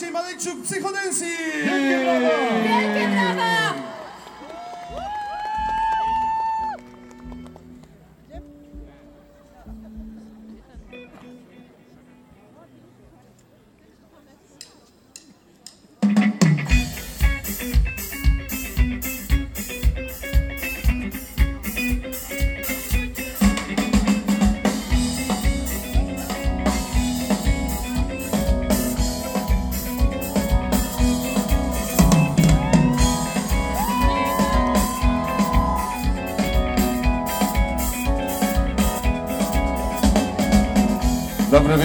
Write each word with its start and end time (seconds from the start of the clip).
noche, 0.00 0.10
Madechuk 0.10 0.62
Psicodensi. 0.64 1.26
¡Bien. 1.64 3.59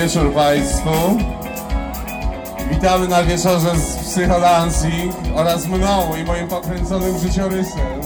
Wieczór 0.05 0.33
Państwu. 0.33 0.89
Witamy 2.71 3.07
na 3.07 3.23
wieczorze 3.23 3.79
z 3.79 3.95
Psychodancing 3.95 5.15
oraz 5.35 5.67
mną 5.67 6.15
i 6.21 6.23
moim 6.23 6.47
pokręconym 6.47 7.19
życiorysem. 7.19 8.01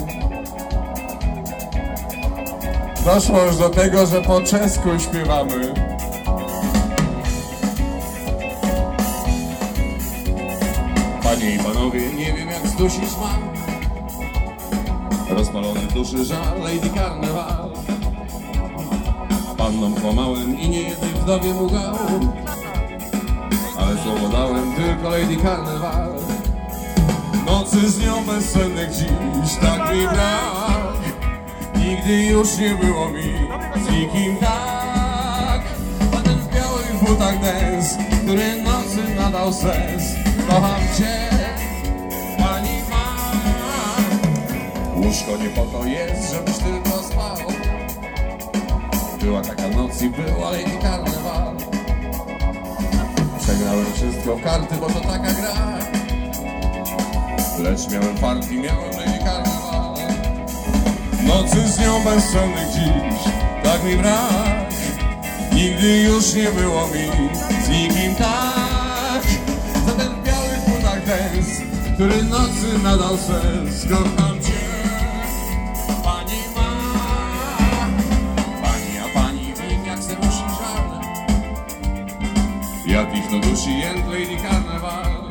Doszło 3.06 3.42
już 3.42 3.58
do 3.58 3.70
tego, 3.70 4.06
że 4.06 4.22
po 4.22 4.42
czesku 4.42 4.90
śpiewamy. 5.00 5.74
Panie 11.24 11.56
i 11.56 11.60
panowie, 11.60 12.14
nie 12.14 12.34
wiem 12.34 12.50
jak 12.50 12.68
zdusić 12.68 13.10
mam 13.22 13.50
Rozpalony 15.38 15.82
duszy 15.82 16.26
żal, 16.26 16.60
Lady 16.60 16.90
Carnival 16.96 17.70
Panną 19.58 19.94
kłamałem 20.02 20.60
i 20.60 20.70
nie 20.70 20.82
jednej 20.82 21.19
wdowie 21.30 21.54
mugałem 21.54 22.32
Ale 23.78 23.98
słowo 24.04 24.30
dałem 24.30 24.74
tylko 24.76 25.10
Lady 25.10 25.36
Carnival. 25.36 26.14
Nocy 27.46 27.90
z 27.90 28.06
nią 28.06 28.26
bezsennych 28.26 28.90
dziś 28.92 29.56
tak 29.62 29.96
mi 29.96 30.02
brak. 30.02 30.94
Nigdy 31.76 32.26
już 32.26 32.58
nie 32.58 32.76
było 32.76 33.10
mi 33.10 33.34
z 33.86 33.92
nikim 33.92 34.38
tak. 34.38 35.62
A 36.18 36.22
ten 36.24 36.38
w 36.40 36.56
białych 36.56 37.04
butach 37.04 37.40
dance, 37.42 37.98
który 38.24 38.62
nocy 38.62 39.16
nadał 39.16 39.54
sens. 39.54 40.04
Kocham 40.48 40.82
cię, 40.98 41.30
pani 42.38 42.80
ma. 42.90 43.16
Łóżko 44.96 45.38
nie 45.38 45.50
po 45.50 45.62
to 45.62 45.86
jest, 45.86 46.34
żebyś 46.34 46.58
tylko 46.58 46.89
była 49.30 49.42
taka 49.42 49.68
noc 49.68 50.02
i 50.02 50.10
była 50.10 50.52
Lady 50.52 50.78
Carnival 50.82 51.56
Przegrałem 53.40 53.86
wszystko 53.94 54.36
w 54.36 54.44
karty, 54.44 54.76
bo 54.76 54.88
to 54.88 55.00
taka 55.00 55.34
gra. 55.34 55.80
Lecz 57.60 57.90
miałem 57.90 58.18
fart 58.18 58.52
i 58.52 58.60
miałem 58.60 58.92
Lady 58.92 59.20
Carnival 59.20 59.96
Nocy 61.28 61.68
z 61.68 61.80
nią 61.80 62.04
bezsennych 62.04 62.68
dziś, 62.74 63.34
tak 63.64 63.84
mi 63.84 63.96
brak. 63.98 64.74
Nigdy 65.54 66.00
już 66.00 66.34
nie 66.34 66.52
było 66.52 66.88
mi 66.88 67.30
z 67.66 67.70
nikim 67.70 68.16
tak. 68.16 69.24
Za 69.86 69.92
ten 69.92 70.22
w 70.22 70.26
białych 70.26 70.60
butach 70.68 71.06
dance, 71.06 71.62
który 71.94 72.24
nocy 72.24 72.84
nadał 72.84 73.18
sens 73.18 73.86
Kocham 73.90 74.29
Jednodusi 83.30 83.70
Lady 84.10 84.38
karnewal 84.42 85.30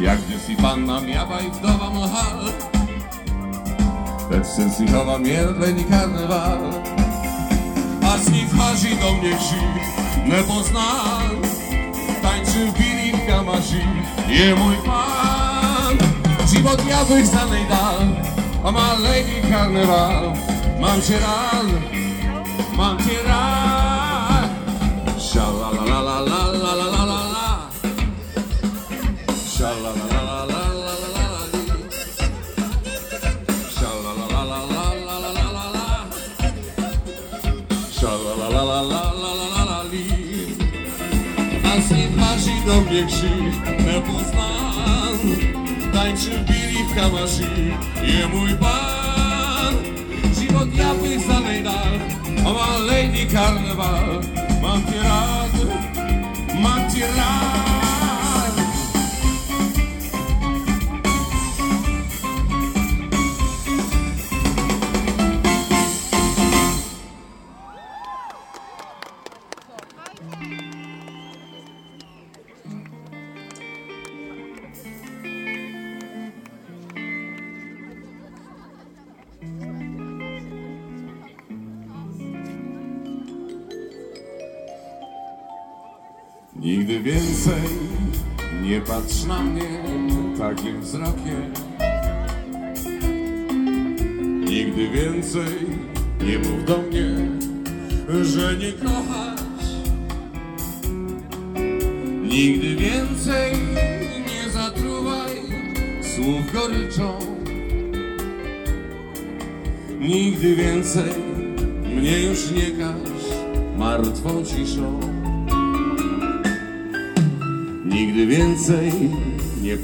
Jak 0.00 0.18
dzieci 0.26 0.56
panna 0.56 1.00
miała 1.00 1.40
i 1.40 1.50
wdowa 1.50 1.90
mohal. 1.90 2.38
Lecz 4.30 4.46
syn 4.46 4.70
Sychowa 4.70 5.18
mierleni 5.18 5.84
karnewal 5.84 6.58
A 8.02 8.18
z 8.18 8.30
nich 8.30 8.50
hazi 8.50 8.96
do 8.96 9.12
mnie 9.12 9.30
krzyk 9.30 10.26
nie 10.26 10.42
poznal 10.42 11.28
Tańczył 12.22 12.72
bili 12.78 13.12
w 13.12 13.26
kamarzy, 13.26 13.80
je 14.28 14.54
mój 14.54 14.76
pan. 14.86 15.98
Dziwo 16.46 16.76
diabłych 16.76 17.26
znanej 17.26 17.66
dal, 17.68 18.06
a 18.64 18.72
ma 18.72 18.94
leni 18.94 19.50
karnewal 19.50 20.32
Mam 20.80 21.02
się 21.02 21.18
ran, 21.18 21.97
do 42.68 42.80
mnie 42.80 43.06
krzyk 43.06 43.54
Pełno 43.84 44.18
znan 44.18 45.18
Tańczy 45.92 46.30
Billy 46.30 46.84
w 46.88 46.94
kamaszy 46.94 47.50
Je 48.02 48.28
mój 48.28 48.54
pan. 48.54 49.74
Život 50.40 50.74
jasnych 50.74 51.20
zalej 51.20 51.62
dal 51.62 51.98
O 52.46 52.52
malejny 52.52 53.26
karnewal 53.26 54.20
Mam 54.62 54.82
tirad 54.82 55.52
Mam 56.62 56.90
tirad 56.90 57.67
mnie 89.36 89.68
takim 90.38 90.80
wzrokiem. 90.80 91.52
Nigdy 94.40 94.88
więcej 94.88 95.77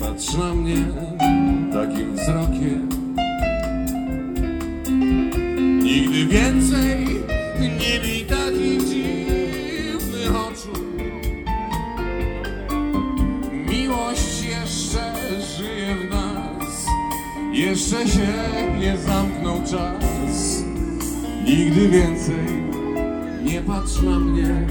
patrz 0.00 0.34
na 0.34 0.54
mnie 0.54 0.76
takim 1.72 2.16
wzrokiem. 2.16 2.88
Nigdy 5.82 6.26
więcej 6.26 7.06
nie 7.60 8.00
miej 8.00 8.24
takich 8.24 8.84
dziwnych 8.88 10.36
oczu. 10.36 10.72
Miłość 13.70 14.42
jeszcze 14.42 15.14
żyje 15.56 15.96
w 15.96 16.10
nas, 16.10 16.86
jeszcze 17.52 18.08
się 18.08 18.32
nie 18.80 18.98
zamknął 18.98 19.60
czas. 19.60 20.64
Nigdy 21.44 21.88
więcej 21.88 22.64
nie 23.44 23.60
patrz 23.60 24.02
na 24.02 24.18
mnie 24.18 24.66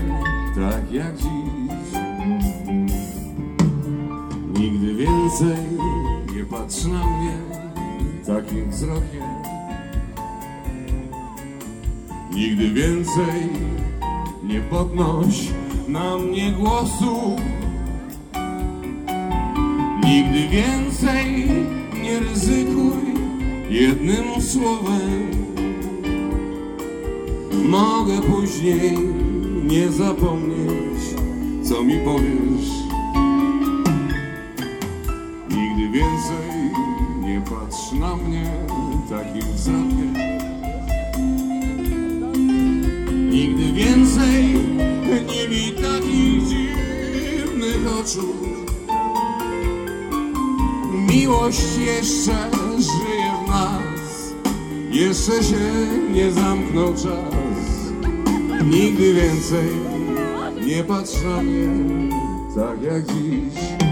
tak 0.56 0.92
jak 0.92 1.18
dziś. 1.18 1.53
Nigdy 4.64 4.96
więcej 4.96 5.58
nie 6.36 6.44
patrz 6.44 6.86
na 6.86 7.06
mnie 7.08 7.38
takim 8.26 8.72
wzrokiem. 8.72 9.24
Nigdy 12.34 12.70
więcej 12.70 13.50
nie 14.44 14.62
podnoś 14.62 15.48
na 15.88 16.18
mnie 16.18 16.52
głosu. 16.52 17.36
Nigdy 20.04 20.48
więcej 20.48 21.48
nie 22.04 22.20
ryzykuj 22.20 23.04
jednym 23.70 24.42
słowem. 24.42 25.32
Mogę 27.70 28.22
później 28.22 28.98
nie 29.64 29.90
zapomnieć, 29.90 31.04
co 31.64 31.84
mi 31.84 31.98
powiesz. 32.00 32.83
Nie 37.22 37.42
patrz 37.42 37.92
na 37.92 38.16
mnie 38.16 38.46
takim 39.10 39.54
wzrokiem. 39.54 40.14
Nigdy 43.30 43.74
więcej 43.74 44.44
nie 45.28 45.48
mi 45.48 45.72
takich 45.72 46.44
dziwnych 46.48 48.00
oczu. 48.00 48.28
Miłość 51.10 51.78
jeszcze 51.78 52.50
żyje 52.78 53.32
w 53.46 53.50
nas, 53.50 54.34
jeszcze 54.92 55.44
się 55.44 55.88
nie 56.14 56.32
zamknął 56.32 56.94
czas. 56.94 57.94
Nigdy 58.66 59.14
więcej 59.14 59.70
nie 60.66 60.84
patrz 60.84 61.24
na 61.24 61.42
mnie 61.42 61.70
tak 62.56 62.82
jak 62.82 63.06
dziś. 63.06 63.83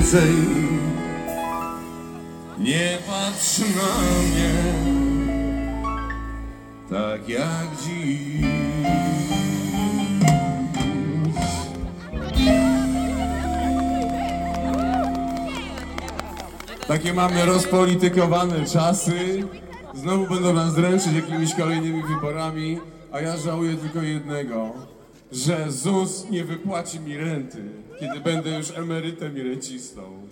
Więcej 0.00 0.34
nie 2.58 2.98
patrz 3.06 3.58
na 3.58 4.00
mnie 4.22 4.52
tak 6.90 7.28
jak 7.28 7.66
dziś. 7.82 8.46
Takie 16.88 17.14
mamy 17.14 17.46
rozpolitykowane 17.46 18.64
czasy. 18.66 19.42
Znowu 19.94 20.26
będą 20.34 20.52
nas 20.52 20.74
dręczyć 20.74 21.12
jakimiś 21.12 21.54
kolejnymi 21.54 22.02
wyborami, 22.02 22.78
a 23.12 23.20
ja 23.20 23.36
żałuję 23.36 23.76
tylko 23.76 24.02
jednego, 24.02 24.72
że 25.32 25.72
ZUS 25.72 26.30
nie 26.30 26.44
wypłaci 26.44 27.00
mi 27.00 27.16
renty, 27.16 27.64
kiedy 28.00 28.20
będę 28.20 28.50
już 28.50 28.70
emerytem 28.70 29.38
i 29.38 29.42
rencistą. 29.42 30.28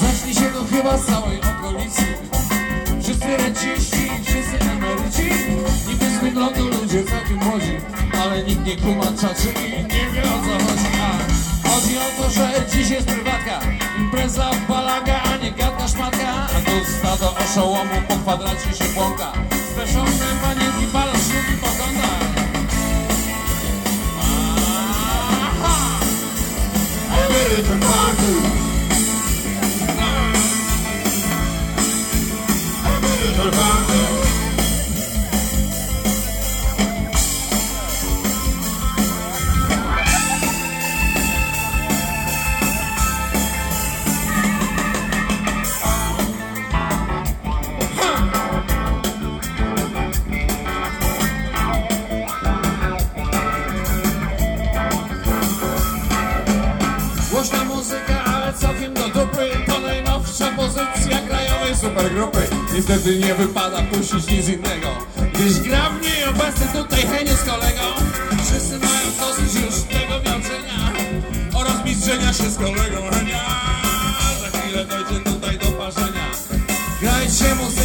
Zeszli 0.00 0.34
się 0.34 0.50
tu 0.50 0.64
chyba 0.76 0.98
z 0.98 1.06
całej 1.06 1.38
okolicy. 1.40 2.02
Wszyscy 3.02 3.36
renciści, 3.36 4.10
wszyscy 4.24 4.58
emeryci. 4.70 5.30
Niby 5.88 6.04
z 6.04 6.20
wyglądu 6.20 6.68
ludzie 6.68 7.04
całkiem 7.04 7.36
młodzi 7.36 7.76
Ale 8.22 8.42
nikt 8.44 8.66
nie 8.66 8.76
kuma 8.76 9.04
czaczy 9.04 9.48
i 9.68 9.82
nie 9.82 10.10
wie 10.10 10.22
o 10.22 10.24
co 10.24 10.64
chodzi. 10.64 10.88
A 11.02 11.33
chodzi 11.84 11.98
o 11.98 12.22
to, 12.22 12.30
że 12.30 12.48
dziś 12.72 12.90
jest 12.90 13.06
prywatka. 13.06 13.60
Impreza 13.98 14.50
balaga, 14.68 15.22
a 15.22 15.36
nie 15.36 15.52
gadka 15.52 15.88
szmatka. 15.88 16.46
A 16.56 16.70
tu 16.70 16.92
stado 16.98 17.34
oszołomu 17.36 18.02
po 18.08 18.16
kwadracie 18.16 18.72
się 18.78 18.84
błąka. 18.94 19.32
Speszone 19.72 20.26
panienki 20.42 20.86
palą 20.92 21.12
ślubi 21.12 21.60
po 21.60 21.66
kątach 21.66 22.24
Aha! 25.62 25.76
Emerytem 27.10 27.80
party 27.80 28.64
krajowej 61.74 61.76
supergrupy 61.76 62.48
Niestety 62.74 63.18
nie 63.18 63.34
wypada 63.34 63.82
puścić 63.82 64.26
nic 64.26 64.48
innego. 64.48 64.88
Gdyż 65.34 65.60
gra 65.60 65.90
w 65.90 66.02
niej 66.02 66.24
obecny 66.24 66.66
tutaj 66.82 67.00
Henio 67.00 67.36
z 67.36 67.42
kolegą. 67.42 67.82
Wszyscy 68.44 68.78
mają 68.78 69.06
dosyć 69.20 69.54
już 69.54 69.74
tego 69.82 70.14
miałczenia 70.14 70.92
Oraz 71.54 71.84
mistrzenia 71.84 72.32
się 72.32 72.50
z 72.50 72.56
kolegą 72.56 73.10
Henia. 73.10 73.44
Za 74.40 74.58
chwilę 74.58 74.84
dojdzie 74.84 75.20
tutaj 75.24 75.58
do 75.58 75.66
parzenia. 75.66 76.30
Grajcie 77.00 77.54
muzykę 77.54 77.83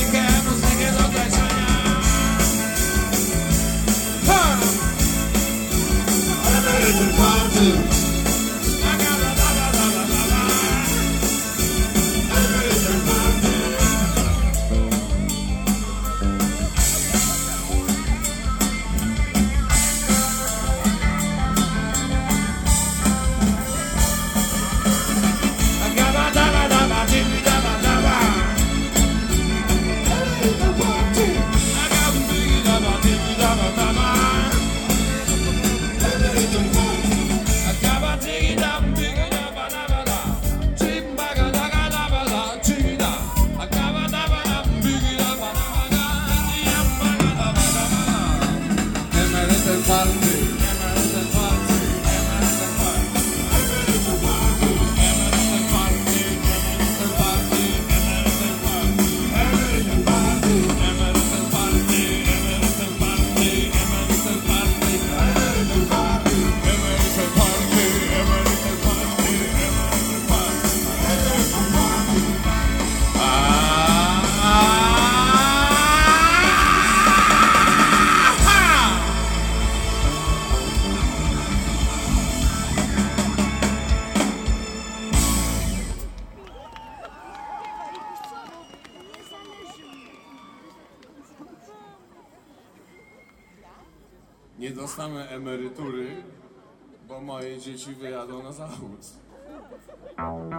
dzieci 97.79 97.95
wyjadą 97.95 98.43
na 98.43 98.51
zachód. 98.51 98.99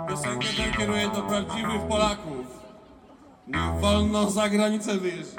Piosenkę 0.08 0.46
tę 0.46 0.78
kieruję 0.78 1.08
do 1.08 1.22
prawdziwych 1.22 1.82
Polaków. 1.88 2.46
Nie 3.46 3.80
wolno 3.80 4.30
za 4.30 4.48
granicę 4.48 4.98
wyjeżdżać. 4.98 5.36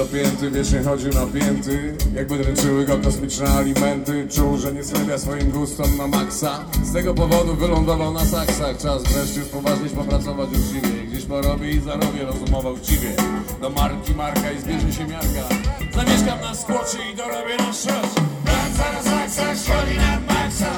Od 0.00 0.08
szczęk 0.08 0.22
do 0.22 0.30
pięty 0.30 0.50
wiecznie 0.50 0.82
chodził 0.82 1.10
napięty. 1.12 1.96
Jakby 2.14 2.38
dręczyły 2.38 2.84
go 2.84 2.98
kosmiczne 2.98 3.48
alimenty. 3.48 4.28
Czuł, 4.30 4.58
że 4.58 4.72
nie 4.72 4.84
schlebia 4.84 5.18
swoim 5.18 5.50
gustom 5.50 5.96
na 5.96 6.06
maksa. 6.06 6.64
Z 6.84 6.92
tego 6.92 7.14
powodu 7.14 7.54
wylądował 7.54 8.12
na 8.12 8.24
saksach. 8.24 8.78
Czas 8.78 9.02
wreszcie 9.02 9.44
spoważnić, 9.44 9.92
popracować 9.92 10.48
uczciwie. 10.50 11.06
Gdzieś 11.06 11.24
porobi 11.24 11.70
i 11.70 11.80
zarobię, 11.80 12.24
rozumował 12.24 12.76
chciwie 12.76 13.12
Do 13.60 13.70
marki 13.70 14.14
marka 14.14 14.52
i 14.52 14.60
zbierze 14.60 14.92
się 14.92 15.06
miarka. 15.06 15.54
Zamieszkam 15.94 16.40
na 16.40 16.54
skłoczy 16.54 16.98
i 17.12 17.16
dorobię 17.16 17.56
na 17.58 17.72
szosz 17.72 18.14
Praca 18.44 18.92
na 18.92 19.02
saksach, 19.02 19.56
szkodzi 19.56 19.96
nam 19.96 20.24
maksa. 20.26 20.72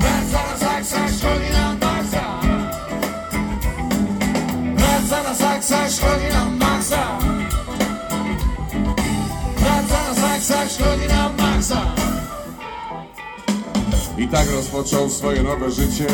Praca 0.00 0.50
na 0.50 0.58
saksach, 0.58 1.10
szkodzi 1.18 1.52
nam 1.52 1.78
maksa. 1.78 2.40
Praca 4.76 5.22
na 5.22 5.34
saksach 5.34 5.90
szkodzi 5.90 6.28
nam 6.34 6.46
maksa 6.46 6.61
Praca 9.56 10.08
na 10.08 10.14
saksach 10.14 10.70
szkodzi 10.70 11.08
nam 11.08 11.36
maksa 11.36 11.94
I 14.18 14.28
tak 14.28 14.50
rozpoczął 14.50 15.10
swoje 15.10 15.42
nowe 15.42 15.70
życie. 15.70 16.06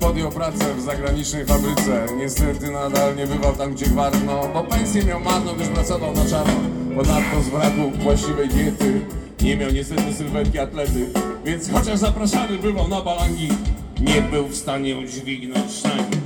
Podjął 0.00 0.30
pracę 0.30 0.74
w 0.74 0.80
zagranicznej 0.80 1.46
fabryce. 1.46 2.06
Niestety 2.16 2.70
nadal 2.70 3.16
nie 3.16 3.26
bywał 3.26 3.56
tam, 3.56 3.74
gdzie 3.74 3.86
gwarno 3.86 4.48
Bo 4.54 4.64
pensję 4.64 5.04
miał 5.04 5.20
marną, 5.20 5.52
gdyż 5.54 5.68
pracował 5.68 6.14
na 6.14 6.30
czarno. 6.30 6.54
Ponadto 6.96 7.42
z 7.42 7.48
braku 7.48 7.90
właściwej 8.02 8.48
diety. 8.48 9.00
Nie 9.42 9.56
miał 9.56 9.70
niestety 9.70 10.14
sylwetki 10.14 10.58
atlety. 10.58 11.10
Więc 11.44 11.70
chociaż 11.70 11.98
zapraszany 11.98 12.58
bywał 12.58 12.88
na 12.88 13.02
balangi 13.02 13.48
Nie 14.00 14.22
był 14.22 14.48
w 14.48 14.56
stanie 14.56 14.98
udźwignąć 14.98 15.72
sztangi 15.72 16.25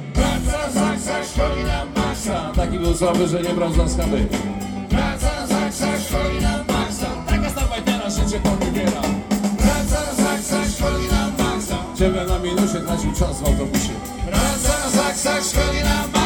Praca 0.81 0.97
saksach 0.97 1.27
szkodzi 1.27 1.65
nam 1.65 1.89
maksa 1.97 2.53
Taki 2.57 2.79
był 2.79 2.95
słaby, 2.95 3.29
że 3.29 3.43
nie 3.43 3.55
brał 3.55 3.73
za 3.73 3.89
skaby 3.89 4.27
Praca 4.89 5.31
na 5.41 5.47
saksach 5.47 6.01
szkodzi 6.01 6.41
nam 6.43 6.67
maksa 6.69 7.07
Taka 7.27 7.51
stawaj 7.51 7.83
teraz, 7.83 8.17
życie 8.17 8.41
poniewiera 8.41 9.03
Praca 9.59 10.01
na 10.07 10.25
saksach 10.25 10.67
szkodzi 10.75 11.09
nam 11.13 11.33
maksa 11.39 11.77
Ciebie 11.99 12.25
na 12.25 12.39
minusie 12.39 12.81
tracił 12.81 13.13
czas 13.13 13.41
w 13.41 13.47
autobusie 13.47 13.95
Praca 14.27 14.85
na 14.85 14.91
saksach 14.91 15.45
szkodzi 15.45 15.85
nam 15.85 16.11
maksa 16.13 16.20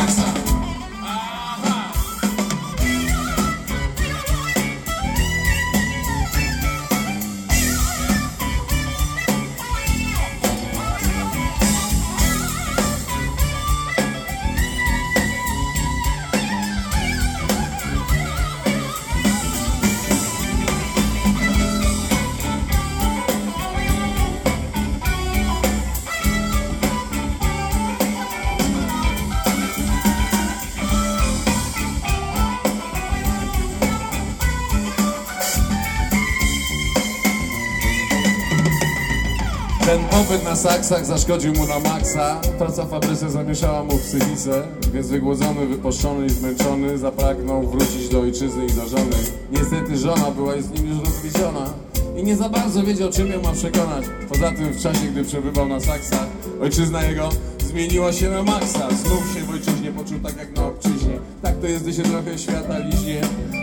na 40.55 40.61
saksach 40.61 41.07
zaszkodził 41.07 41.53
mu 41.53 41.67
na 41.67 41.79
maksa. 41.79 42.41
Praca 42.59 42.85
w 42.85 42.91
fabryce 42.91 43.31
zamieszała 43.31 43.85
mu 43.85 43.99
w 43.99 44.03
psychice 44.03 44.63
Więc 44.93 45.07
wygłodzony, 45.07 45.67
wypuszczony 45.67 46.27
i 46.27 46.31
zmęczony 46.31 46.99
Zapragnął 46.99 47.67
wrócić 47.67 48.09
do 48.09 48.21
ojczyzny 48.21 48.67
i 48.67 48.73
do 48.73 48.89
żony. 48.89 49.17
Niestety 49.53 49.97
żona 49.97 50.31
była 50.31 50.53
z 50.61 50.71
nim 50.71 50.89
już 50.89 50.99
rozwiedziona 51.05 51.71
I 52.17 52.25
nie 52.25 52.37
za 52.37 52.49
bardzo 52.49 52.83
wiedział 52.83 53.11
czym 53.11 53.33
ją 53.33 53.43
ma 53.43 53.53
przekonać. 53.53 54.05
Poza 54.29 54.51
tym 54.51 54.73
w 54.73 54.83
czasie, 54.83 55.07
gdy 55.07 55.25
przebywał 55.25 55.69
na 55.69 55.81
saksach 55.81 56.27
Ojczyzna 56.63 57.03
jego 57.03 57.29
zmieniła 57.59 58.13
się 58.13 58.31
na 58.31 58.43
maksa. 58.43 58.89
Znów 58.91 59.35
się 59.35 59.41
w 59.41 59.51
ojczyźnie 59.51 59.93
poczuł 59.93 60.19
tak 60.19 60.37
jak 60.37 60.57
na 60.57 60.67
obczyźnie. 60.67 61.19
Tak 61.43 61.57
to 61.57 61.67
jest, 61.67 61.83
gdy 61.83 61.93
się 61.93 62.03
trochę 62.03 62.39
świata 62.39 62.79
liźnie 62.79 63.21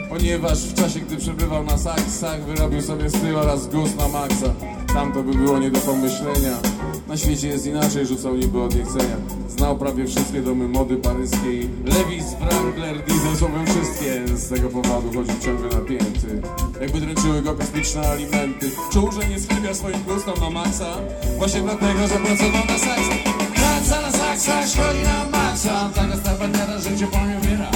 Ponieważ 0.10 0.60
w 0.60 0.74
czasie, 0.74 1.00
gdy 1.00 1.18
przebywał 1.18 1.64
na 1.64 1.78
saksach 1.78 2.44
Wyrobił 2.46 2.82
sobie 2.82 3.10
styl 3.10 3.38
oraz 3.38 3.68
gust 3.68 3.98
na 3.98 4.08
maksa. 4.08 4.54
Tam 4.94 5.14
to 5.14 5.24
by 5.24 5.34
było 5.34 5.60
nie 5.60 5.72
do 5.72 5.80
pomyślenia 5.80 6.81
Na 7.12 7.18
świecie 7.18 7.48
jest 7.48 7.66
inaczej, 7.66 8.06
rzucał 8.06 8.36
niby 8.36 8.62
od 8.62 8.76
niechcenia 8.76 9.16
Znał 9.48 9.78
prawie 9.78 10.08
wszystkie 10.08 10.42
domy 10.42 10.68
mody 10.68 10.98
paryskiej. 10.98 11.70
Levis, 11.86 12.26
Wrangler, 12.40 13.06
Diesel, 13.06 13.38
słowem 13.38 13.66
wszystkie. 13.66 14.38
Z 14.38 14.50
tego 14.50 14.70
powodu 14.70 15.08
chodził 15.08 15.40
ciągle 15.40 15.70
napięty 15.80 16.42
Jakby 16.82 17.00
dręczyły 17.00 17.42
go 17.42 17.54
kosmiczne 17.54 18.10
alimenty. 18.10 18.72
Czuł, 18.92 19.12
że 19.12 19.28
nie 19.28 19.40
schlebia 19.40 19.74
swoim 19.74 20.04
gustom 20.04 20.40
na 20.42 20.50
maksa. 20.50 20.98
Właśnie 21.38 21.62
dlatego, 21.62 22.08
że 22.08 22.16
pracował 22.16 22.66
na 22.68 22.78
saksach 22.80 23.24
Praca 23.56 24.02
na 24.02 24.12
saksach 24.12 24.68
szkodzi 24.68 25.04
nam 25.04 25.32
maksa. 25.32 25.90
Taka 25.96 26.18
stawaniara, 26.18 26.80
że 26.80 26.98
cię 26.98 27.08
poniewiera 27.08 27.72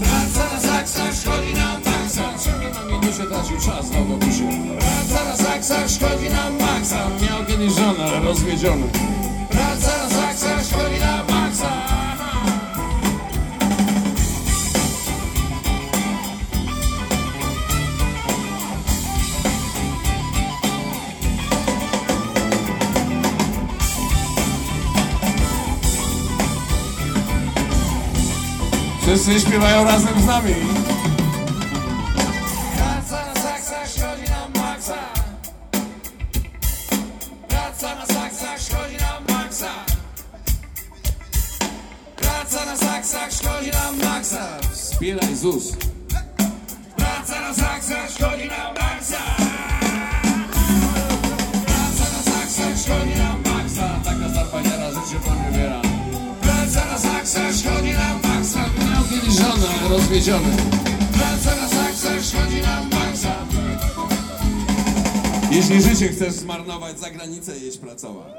Praca 0.00 0.54
na 0.54 0.60
saksach 0.60 1.14
szkodzi 1.14 1.54
nam 1.54 1.80
maksa 1.84 2.38
Ciągle 3.22 3.38
na 3.38 3.44
minusie 3.44 3.58
tracił 3.58 3.72
czas 3.72 3.90
w 3.90 3.96
autobusie 3.96 4.48
Praca 4.78 5.24
na 5.24 5.36
saksach 5.36 5.90
szkodzi 5.90 6.30
nam 6.30 6.58
maksa. 6.58 7.08
Miał 7.22 7.46
kiedyś 7.46 7.72
żonę, 7.72 8.20
rozwiedziony 8.24 8.86
Praca 9.50 9.98
na 10.02 10.10
saksach 10.10 10.64
szkodzi 10.66 11.00
nam 11.00 11.26
maksa. 11.26 11.68
Wszyscy 29.02 29.40
śpiewają 29.40 29.84
razem 29.84 30.22
z 30.22 30.26
nami. 30.26 30.81
Życie 66.02 66.14
chcesz 66.14 66.32
zmarnować 66.32 66.98
za 66.98 67.10
granicę, 67.10 67.58
jedź 67.58 67.78
pracować. 67.78 68.32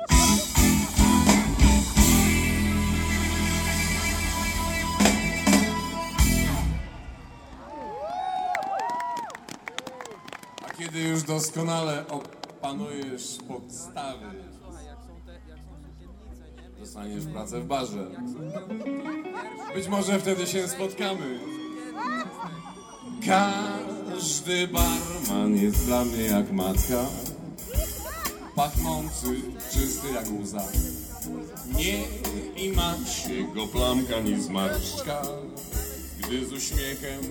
A 10.67 10.74
kiedy 10.77 11.00
już 11.00 11.24
doskonale 11.24 12.05
opanujesz 12.08 13.38
podstawy, 13.48 14.25
dostaniesz 16.79 17.25
pracę 17.25 17.62
w 17.62 17.65
barze. 17.65 18.08
Być 19.75 19.88
może 19.88 20.20
wtedy 20.20 20.48
się 20.48 20.67
spotkamy. 20.67 21.39
Każdy 23.25 24.67
barman 24.67 25.55
jest 25.55 25.86
dla 25.86 26.05
mnie 26.05 26.24
jak 26.24 26.51
matka, 26.51 27.05
pachnący, 28.55 29.27
czysty 29.74 30.07
jak 30.13 30.25
łza. 30.41 30.67
Nie 31.75 32.03
i 32.63 32.69
ma 32.69 32.95
się 33.05 33.53
go 33.55 33.67
plamka 33.67 34.19
ni 34.19 34.43
zmarszczka, 34.43 35.22
gdy 36.19 36.45
z 36.45 36.53
uśmiechem 36.53 37.22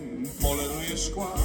poleruje 0.41 0.97
szkła. 0.97 1.37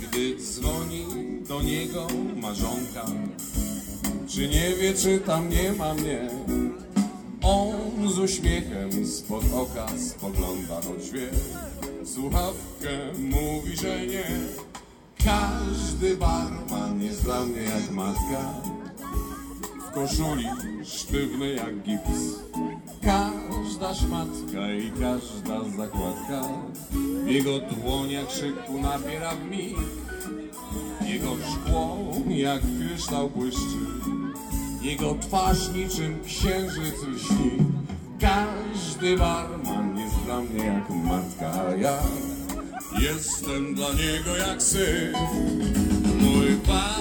Gdy 0.00 0.36
dzwoni 0.36 1.06
do 1.48 1.62
niego 1.62 2.06
marzonka, 2.36 3.06
czy 4.28 4.48
nie 4.48 4.74
wie, 4.74 4.94
czy 4.94 5.18
tam 5.18 5.48
nie 5.48 5.72
ma 5.72 5.94
mnie? 5.94 6.30
On 7.42 8.12
z 8.12 8.18
uśmiechem 8.18 9.06
spod 9.06 9.44
oka 9.54 9.86
spogląda, 9.98 10.74
choć 10.74 11.10
wie, 11.10 11.30
słuchawkę 12.04 12.88
mówi, 13.18 13.76
że 13.76 14.06
nie. 14.06 14.24
Każdy 15.24 16.16
barman 16.16 17.02
jest 17.02 17.24
dla 17.24 17.40
mnie 17.44 17.62
jak 17.62 17.90
matka, 17.90 18.54
w 19.88 19.94
koszuli 19.94 20.44
sztywny 20.84 21.52
jak 21.52 21.82
gips. 21.82 22.40
Każda 23.02 23.94
szmatka 23.94 24.72
i 24.72 24.90
każda 24.90 25.64
zakładka 25.76 26.42
w 27.24 27.28
jego 27.28 27.58
dłoniach 27.58 28.30
szyku 28.30 28.80
nabiera 28.82 29.30
w 29.34 29.50
mig. 29.50 29.76
Jego 31.06 31.36
szkło 31.52 31.96
jak 32.28 32.60
kryształ 32.78 33.30
błyszczy, 33.30 33.78
jego 34.82 35.14
twarz 35.20 35.68
niczym 35.74 36.18
księżyc 36.24 36.94
lśni. 37.14 37.50
Każdy 38.20 39.16
barman 39.16 39.98
jest 39.98 40.16
dla 40.24 40.40
mnie 40.40 40.64
jak 40.64 40.90
matka, 40.90 41.52
a 41.68 41.74
ja 41.74 41.98
jestem 42.98 43.74
dla 43.74 43.92
niego 43.92 44.36
jak 44.36 44.62
syn. 44.62 45.12
Mój 46.20 46.56
barmanie, 46.66 46.99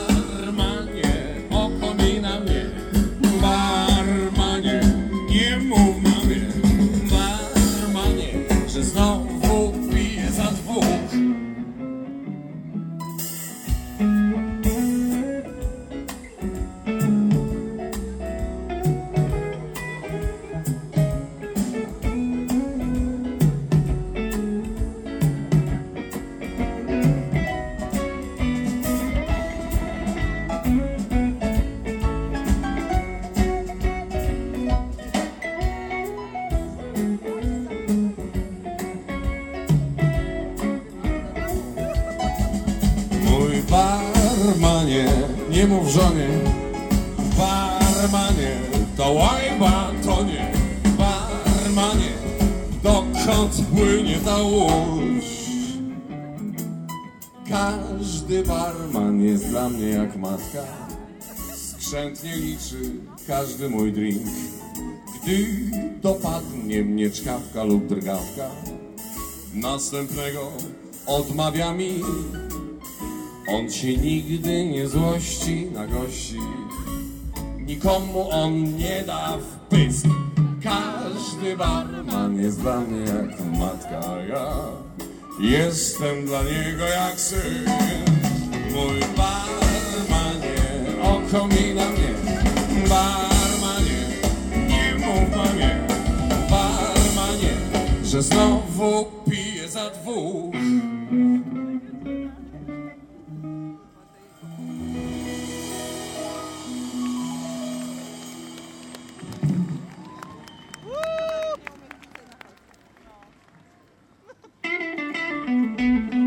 skrzętnie 62.20 62.48
liczy 62.48 62.92
każdy 63.28 63.70
mój 63.70 63.92
drink. 63.92 64.28
Gdy 65.24 65.46
dopadnie 66.02 66.84
mnie 66.84 67.10
czkawka 67.10 67.64
lub 67.64 67.88
drgawka, 67.88 68.50
następnego 69.54 70.52
odmawia 71.06 71.74
mi. 71.74 72.02
On 73.48 73.72
się 73.72 73.98
nigdy 73.98 74.66
nie 74.66 74.88
złości 74.88 75.66
na 75.74 75.88
gości, 75.88 76.40
nikomu 77.60 78.30
on 78.32 78.78
nie 78.78 79.04
da 79.08 79.38
w 79.38 79.70
pysk. 79.70 80.06
Każdy 80.64 81.58
barman 81.58 82.42
jest 82.42 82.62
dla 82.62 82.80
mnie 82.80 83.00
jak 83.00 83.60
matka, 83.60 84.22
ja 84.30 84.56
jestem 85.40 86.26
dla 86.26 86.44
niego 86.44 86.84
jak 86.84 87.20
syn. 87.20 87.66
Mój 88.74 89.00
barmanie, 89.18 89.69
oko 91.30 91.48
mi 91.48 91.74
na 91.74 91.90
mnie, 91.90 92.14
barmanie, 92.90 94.02
nie 94.68 95.06
mów 95.06 95.38
mamie, 95.38 95.80
barmanie, 96.50 97.54
że 98.04 98.22
znowu 98.22 99.06
piję 99.30 99.70
za 99.70 99.90
dwóch. 99.90 100.56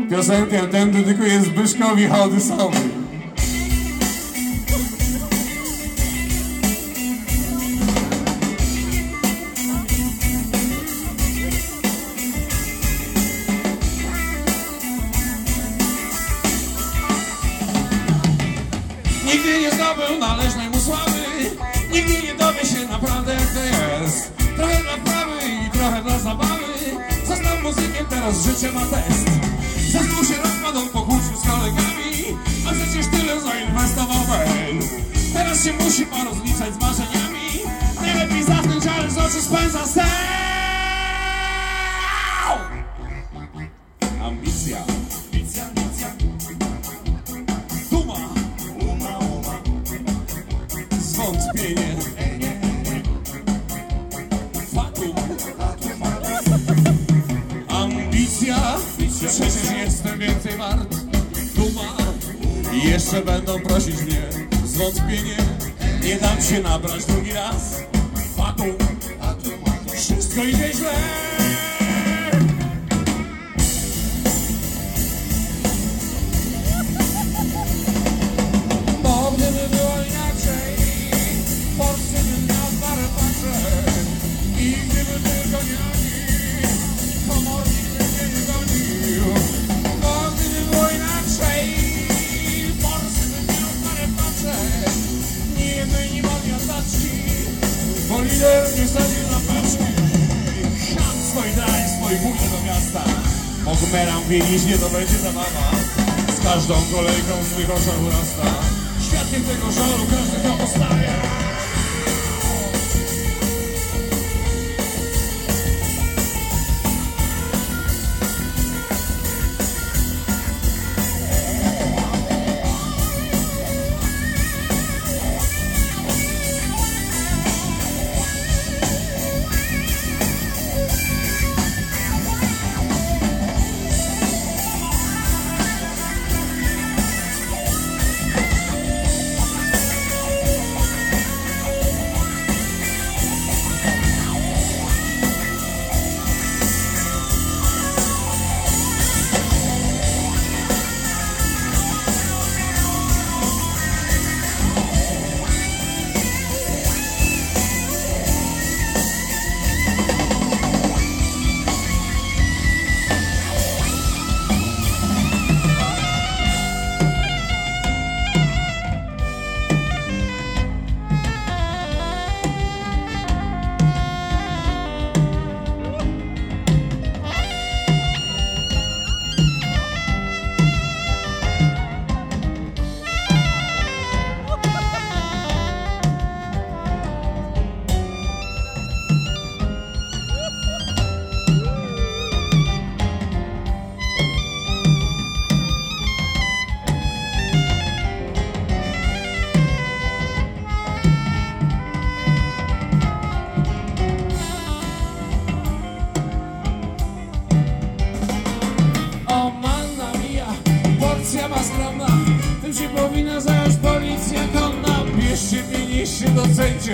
Piosenkę 0.09 0.67
tę 0.67 0.85
dedykuję 0.85 1.41
Zbyszkowi 1.41 2.07
Hołdysowi. 2.07 2.92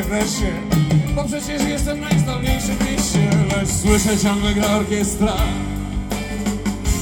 Wreszcie, 0.10 0.52
bo 1.16 1.24
przecież 1.24 1.64
jestem 1.68 2.00
najzdolniejszy 2.00 2.68
w 2.68 2.92
mieście 2.92 3.30
Lecz 3.58 3.70
słyszę 3.70 4.18
ciągle 4.18 4.54
gra 4.54 4.68
orkiestra. 4.68 5.34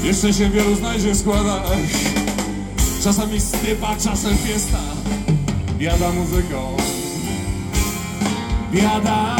Jeszcze 0.03 0.33
się 0.33 0.49
wielu 0.49 0.75
znajdzie 0.75 1.11
w 1.11 1.17
składach 1.17 1.61
Czasami 3.03 3.39
stypa, 3.39 3.95
czasem 3.95 4.37
fiesta. 4.37 4.77
Biada 5.77 6.11
muzyką. 6.11 6.77
Biada, 8.71 9.36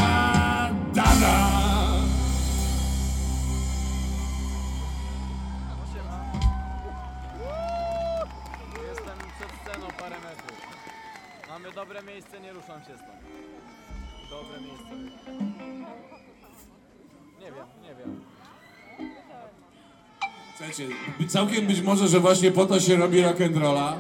całkiem 21.38 21.68
być 21.68 21.82
może, 21.82 22.08
że 22.08 22.20
właśnie 22.20 22.52
po 22.52 22.66
to 22.66 22.80
się 22.80 22.96
robi 22.96 23.24
rock'n'rolla, 23.24 23.94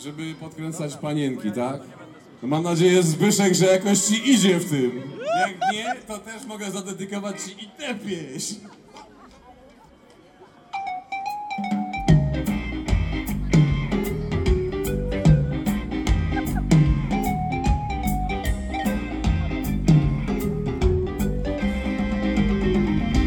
żeby 0.00 0.34
podkręcać 0.40 0.96
panienki, 0.96 1.52
tak? 1.52 1.80
No 2.42 2.48
mam 2.48 2.62
nadzieję, 2.62 3.02
Zbyszek, 3.02 3.54
że 3.54 3.66
jakoś 3.66 3.98
ci 3.98 4.30
idzie 4.30 4.58
w 4.58 4.70
tym. 4.70 5.02
Jak 5.40 5.72
nie, 5.72 5.96
to 6.06 6.18
też 6.18 6.46
mogę 6.46 6.70
zadedykować 6.70 7.36
ci 7.42 7.64
i 7.64 7.68
tę 7.68 7.94
pieśń. 7.94 8.54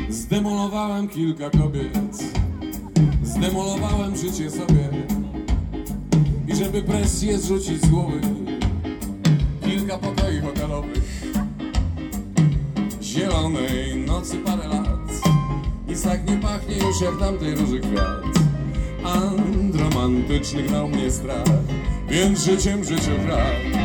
Zdemolowałem 0.10 1.08
kilka 1.08 1.50
kobiet 1.50 2.41
Zdemolowałem 3.42 4.16
życie 4.16 4.52
sobie. 4.52 4.90
I 6.48 6.56
żeby 6.56 6.82
presję 6.82 7.40
zrzucić 7.40 7.82
z 7.82 7.90
głowy. 7.90 8.22
Kilka 9.66 9.98
pokoi 9.98 10.40
hotelowych. 10.40 11.24
Zielonej 13.02 13.96
nocy 13.96 14.38
parę 14.38 14.68
lat. 14.68 15.12
Nic 15.88 16.04
tak 16.04 16.30
nie 16.30 16.38
pachnie 16.38 16.76
już 16.78 17.02
jak 17.02 17.20
tamtej 17.20 17.56
róży 17.56 17.80
kwiat. 17.80 18.24
Andromantyczny 19.04 20.64
gnał 20.64 20.88
mnie 20.88 21.12
strach. 21.12 21.48
Więc 22.10 22.46
życiem 22.46 22.84
życiu 22.84 23.12
kradł. 23.26 23.78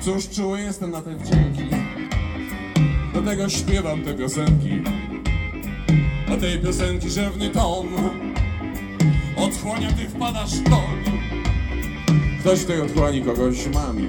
Cóż 0.00 0.28
czuły 0.28 0.60
jestem 0.60 0.90
na 0.90 1.02
te 1.02 1.16
wdzięki 1.16 1.77
Do 3.18 3.24
tego 3.24 3.48
śpiewam 3.48 4.02
te 4.02 4.14
piosenki. 4.14 4.82
A 6.32 6.36
tej 6.36 6.58
piosenki 6.58 7.10
rzewny 7.10 7.50
ton. 7.50 7.86
Otchłania 9.36 9.92
ty 9.92 10.08
wpadasz 10.08 10.50
ton. 10.50 11.14
Ktoś 12.40 12.64
tej 12.64 12.80
otchłani 12.80 13.22
kogoś? 13.22 13.66
Mami. 13.74 14.08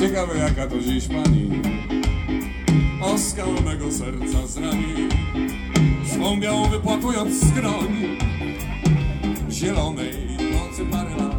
Ciekawe 0.00 0.38
jaka 0.38 0.66
to 0.66 0.78
dziś 0.78 1.08
pani. 1.08 1.50
Oskał 3.02 3.48
mego 3.64 3.92
serca 3.92 4.46
zrani. 4.46 5.08
Swą 6.12 6.40
białą 6.40 6.68
wypłatując 6.68 7.48
skroń. 7.48 8.18
Zielonej 9.50 10.12
nocy 10.38 10.86
parę 10.90 11.16
lat. 11.16 11.36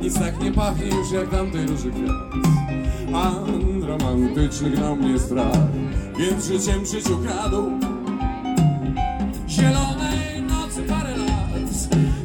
Nic 0.00 0.18
tak 0.18 0.42
nie 0.42 0.52
pachnie 0.52 0.86
już 0.86 1.12
jak 1.12 1.30
tamtej 1.30 1.66
róży 1.66 1.90
kwiat 1.90 2.36
Andromantyczny 3.96 4.70
gnał 4.70 4.96
mnie 4.96 5.18
strach 5.18 5.56
Więc 6.18 6.44
życiem 6.46 6.86
życiu 6.86 7.18
kradł. 7.18 7.70
Zielonej 9.48 10.42
nocy 10.42 10.82
parę 10.82 11.16
lat 11.16 11.60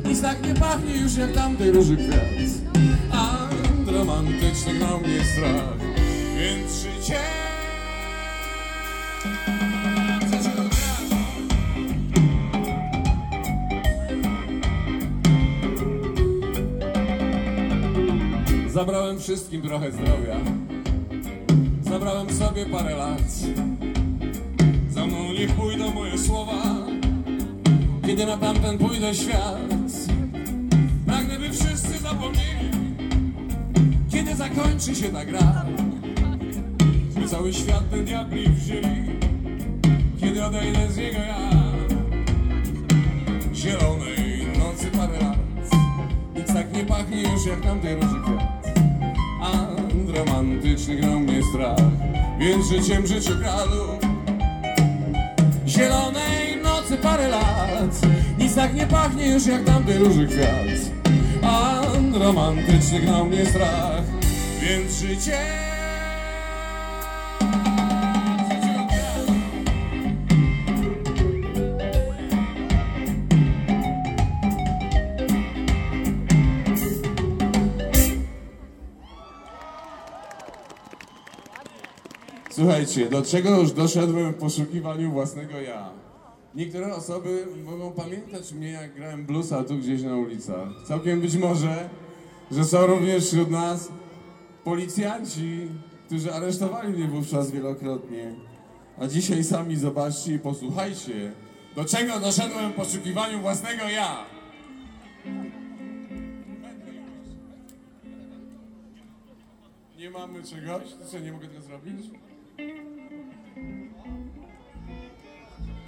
Nic 0.06 0.22
tak 0.22 0.48
nie 0.48 0.54
pachnie 0.54 0.98
już 0.98 1.18
jak 1.18 1.32
tamtej 1.32 1.72
róży 1.72 1.98
kwiat. 1.98 2.26
Andromantyczny 3.12 4.74
gnał 4.74 5.00
mnie 5.00 5.24
strach 5.24 5.78
Więc 6.38 6.74
życie 6.74 7.20
w 10.20 10.32
życiu 10.32 10.50
kradł 10.56 11.16
Zabrałem 18.70 19.20
wszystkim 19.20 19.62
trochę 19.62 19.92
zdrowia 19.92 20.36
Zabrałem 22.02 22.34
sobie 22.34 22.66
parę 22.66 22.96
lat. 22.96 23.22
Za 24.90 25.06
mną 25.06 25.34
niech 25.34 25.52
pójdą 25.52 25.92
moje 25.92 26.18
słowa. 26.18 26.64
Kiedy 28.06 28.26
na 28.26 28.38
tamten 28.38 28.78
pójdę 28.78 29.16
świat 29.16 29.58
Pragnę 31.06 31.40
by 31.40 31.50
wszyscy 31.50 31.98
zapomnieli 31.98 32.72
Kiedy 34.12 34.36
zakończy 34.36 34.96
się 34.96 35.10
ta 35.10 35.26
gra. 35.26 35.66
By 37.16 37.28
cały 37.28 37.54
świat 37.54 37.90
ten 37.92 38.06
diabli 38.06 38.50
wzięli 38.50 39.20
Kiedy 40.20 40.46
odejdę 40.46 40.92
z 40.92 40.98
niego 40.98 41.20
ja. 41.20 41.50
Zielonej 43.54 44.48
nocy 44.60 44.88
parę 44.98 45.20
lat. 45.20 45.38
Nic 46.36 46.48
tak 46.54 46.74
nie 46.74 46.84
pachnie 46.84 47.22
już 47.22 47.46
jak 47.46 47.62
tamtej 47.62 47.96
róży 47.96 48.22
Gnał 50.96 51.20
mnie 51.20 51.42
strach 51.44 51.78
Więc 52.40 52.68
życiem 52.68 53.04
w 53.04 53.08
życiu 53.08 53.32
kradł 53.40 54.08
Zielonej 55.68 56.62
nocy 56.64 56.98
parę 56.98 57.28
lat 57.28 58.02
Nic 58.38 58.56
tak 58.56 58.74
nie 58.74 58.88
pachnie 58.88 59.28
już 59.28 59.46
jak 59.46 59.64
tamtej 59.64 59.98
róży 59.98 60.28
kwiat. 60.28 60.92
Andromantyczny 61.44 63.00
gnał 63.00 63.26
mnie 63.26 63.46
strach 63.46 64.04
Więc 64.62 64.94
życie 65.00 65.61
Słuchajcie, 82.62 83.10
do 83.10 83.22
czego 83.22 83.60
już 83.60 83.72
doszedłem 83.72 84.34
w 84.34 84.38
poszukiwaniu 84.38 85.12
własnego 85.12 85.62
ja? 85.62 85.90
Niektóre 86.56 86.96
osoby 86.96 87.48
mogą 87.66 87.92
pamiętać 87.92 88.54
mnie, 88.54 88.72
jak 88.72 88.96
grałem 88.96 89.26
bluesa 89.26 89.64
tu 89.64 89.78
gdzieś 89.78 90.02
na 90.02 90.18
ulicach. 90.18 90.70
Całkiem 90.88 91.22
być 91.22 91.36
może, 91.36 91.90
że 92.52 92.66
są 92.66 92.88
również 92.88 93.26
wśród 93.26 93.52
nas 93.52 93.90
policjanci, 94.64 95.68
którzy 96.06 96.34
aresztowali 96.34 96.94
mnie 96.94 97.08
wówczas 97.08 97.52
wielokrotnie. 97.52 98.36
A 99.00 99.08
dzisiaj 99.08 99.44
sami 99.44 99.76
zobaczcie 99.76 100.34
i 100.34 100.40
posłuchajcie, 100.40 101.32
do 101.76 101.86
czego 101.86 102.20
doszedłem 102.20 102.72
w 102.72 102.76
poszukiwaniu 102.76 103.40
własnego 103.40 103.84
ja. 103.84 104.26
Nie 109.98 110.10
mamy 110.10 110.44
czegoś? 110.44 110.84
Co, 111.12 111.20
nie 111.20 111.32
mogę 111.32 111.48
tego 111.48 111.62
zrobić? 111.62 112.31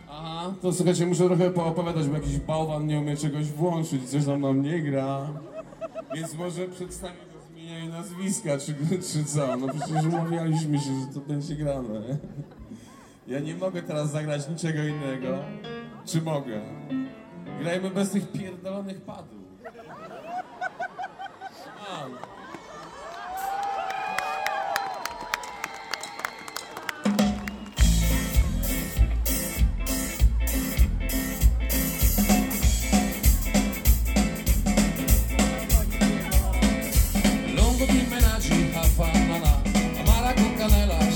Aha, 0.10 0.54
to 0.62 0.74
słuchajcie, 0.74 1.06
muszę 1.06 1.26
trochę 1.26 1.52
poopowiadać, 1.52 2.08
bo 2.08 2.16
jakiś 2.16 2.38
bałwan 2.38 2.88
nie 2.88 3.00
umie 3.00 3.18
czegoś 3.18 3.46
włączyć, 3.46 4.10
coś 4.10 4.26
tam 4.26 4.42
nam 4.42 4.62
nie 4.62 4.82
gra. 4.82 5.28
Więc 6.16 6.36
może 6.36 6.68
przedstawię 6.68 7.20
do 7.34 7.42
zmieniania 7.42 7.90
nazwiska, 7.90 8.58
czy, 8.58 8.76
czy 9.14 9.26
co? 9.26 9.58
No 9.58 9.68
przecież 9.68 10.06
umawialiśmy 10.06 10.80
się, 10.80 11.00
że 11.00 11.14
to 11.14 11.20
będzie 11.20 11.56
grane. 11.56 12.18
Ja 13.28 13.40
nie 13.40 13.56
mogę 13.56 13.84
teraz 13.84 14.12
zagrać 14.12 14.50
niczego 14.50 14.84
innego. 14.84 15.38
Czy 16.06 16.22
mogę? 16.22 16.62
Grajmy 17.60 17.90
bez 17.90 18.12
tych 18.12 18.32
pierdolonych 18.32 19.02
padów. 19.02 19.44
Lungo 22.04 22.33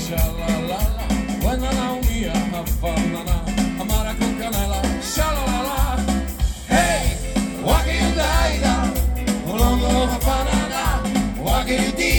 sha 0.08 0.16
la 0.38 0.46
la 0.70 0.78
la. 0.96 1.04
When 1.44 1.64
I 1.64 1.72
know 1.78 2.00
we 2.08 2.24
na. 3.28 3.36
Amara 3.80 4.12
con 4.18 4.32
canela, 4.40 4.80
sha 5.12 5.26
la 5.36 5.44
la 5.52 5.60
la. 5.68 5.78
Hey, 6.74 7.02
waki 7.66 7.94
you 8.00 8.10
die 8.20 8.58
da. 8.64 8.74
Na. 10.74 10.84
Waki 11.44 11.76
you. 11.98 12.17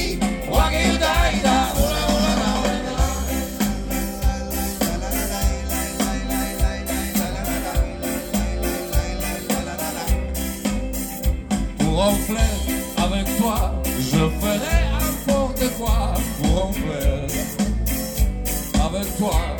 soir. 19.19 19.58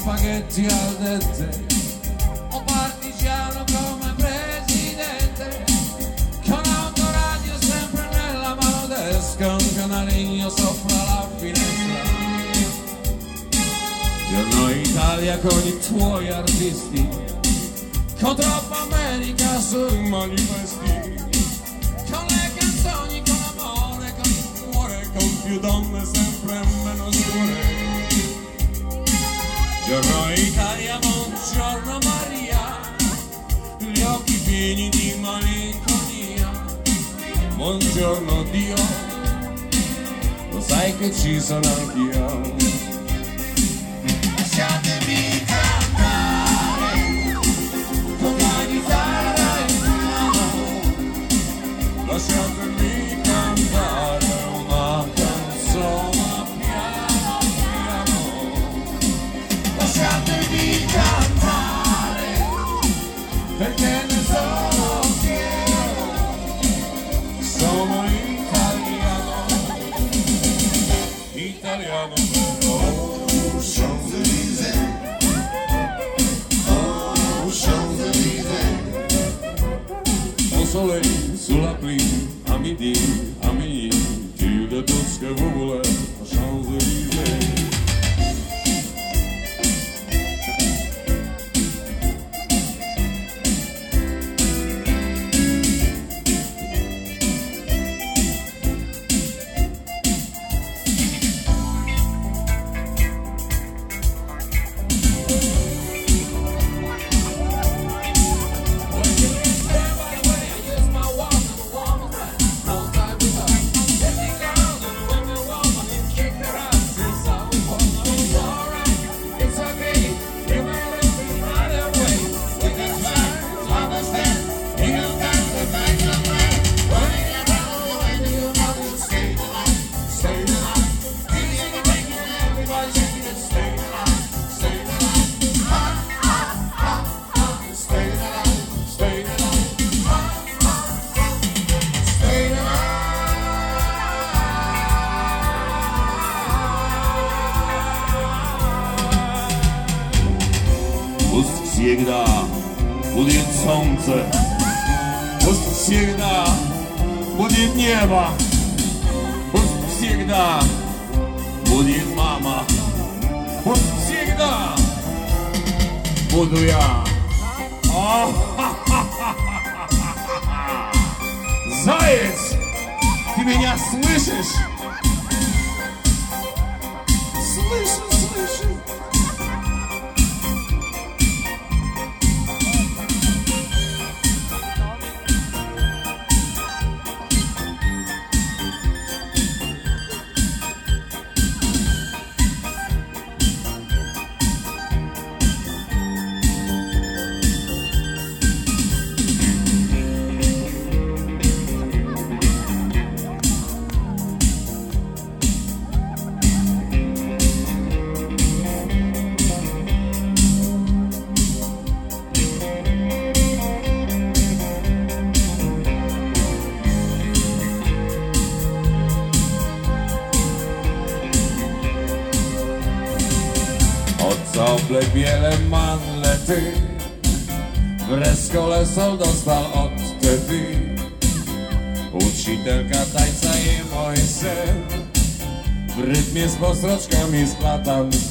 spaghetti 0.00 0.64
al 0.64 0.96
dente. 0.96 1.48
O 2.52 2.62
partigiano 2.62 3.64
come 3.70 4.14
presidente 4.16 5.64
con 6.48 6.62
autoradio 6.64 7.52
sempre 7.60 8.08
nella 8.08 8.54
mano 8.54 8.86
destra 8.86 9.52
un 9.52 9.74
canarino 9.74 10.48
sopra 10.48 10.96
la 11.04 11.28
finestra. 11.36 12.18
Giorno 14.30 14.70
Italia 14.70 15.38
con 15.38 15.66
i 15.66 15.78
tuoi 15.86 16.28
artisti 16.30 17.08
con 18.20 18.36
troppa 18.36 18.82
America 18.82 19.58
sui 19.60 20.08
manifesto 20.08 20.79
pieni 34.60 34.90
di 34.90 35.14
malinconia. 35.18 36.50
Buongiorno 37.54 38.42
Dio, 38.50 38.76
lo 40.50 40.60
sai 40.60 40.94
che 40.98 41.10
ci 41.10 41.40
sono 41.40 41.66
anch'io. 41.66 42.59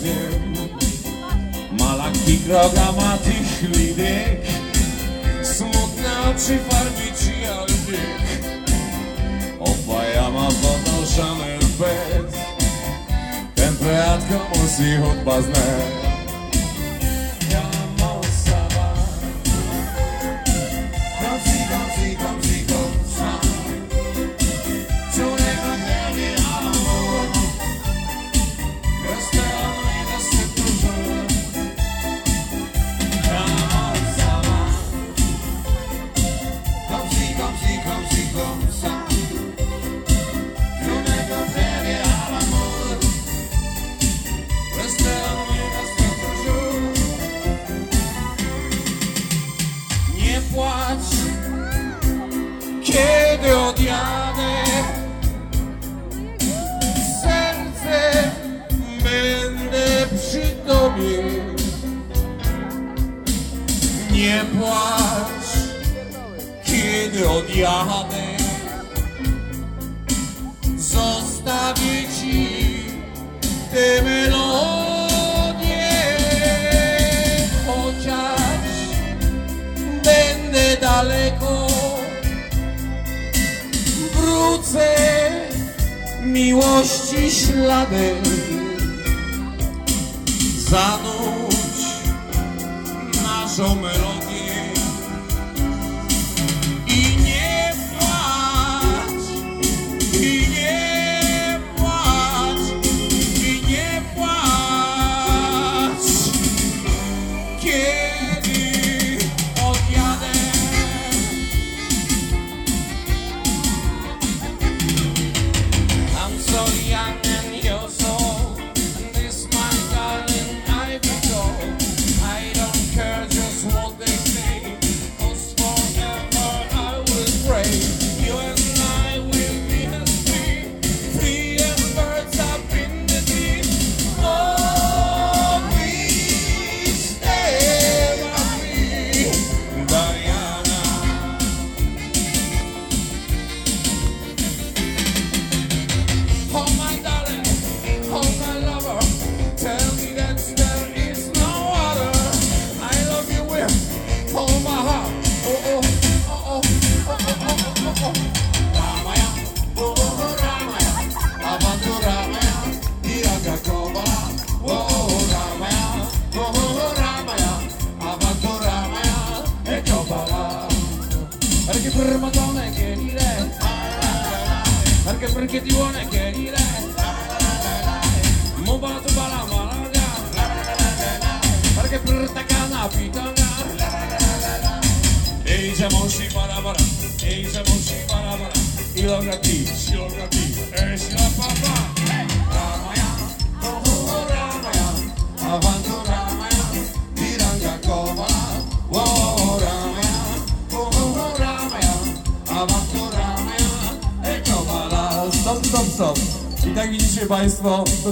szegér. 0.10 0.40
Malaki 1.80 2.40
krogamat 2.44 3.28
i 3.28 3.46
ślidek, 3.56 4.46
smutne 5.44 6.12
oczy 6.30 6.60
farmici 6.68 7.46
albiek. 7.46 8.42
Obaja 9.60 10.30
ma 10.30 10.48
podnoszany 10.48 11.58
bet, 11.80 12.34
ten 13.56 13.78
teatr 13.78 14.28
komuś 14.28 15.00
hudba 15.02 15.42
znać. 15.42 15.99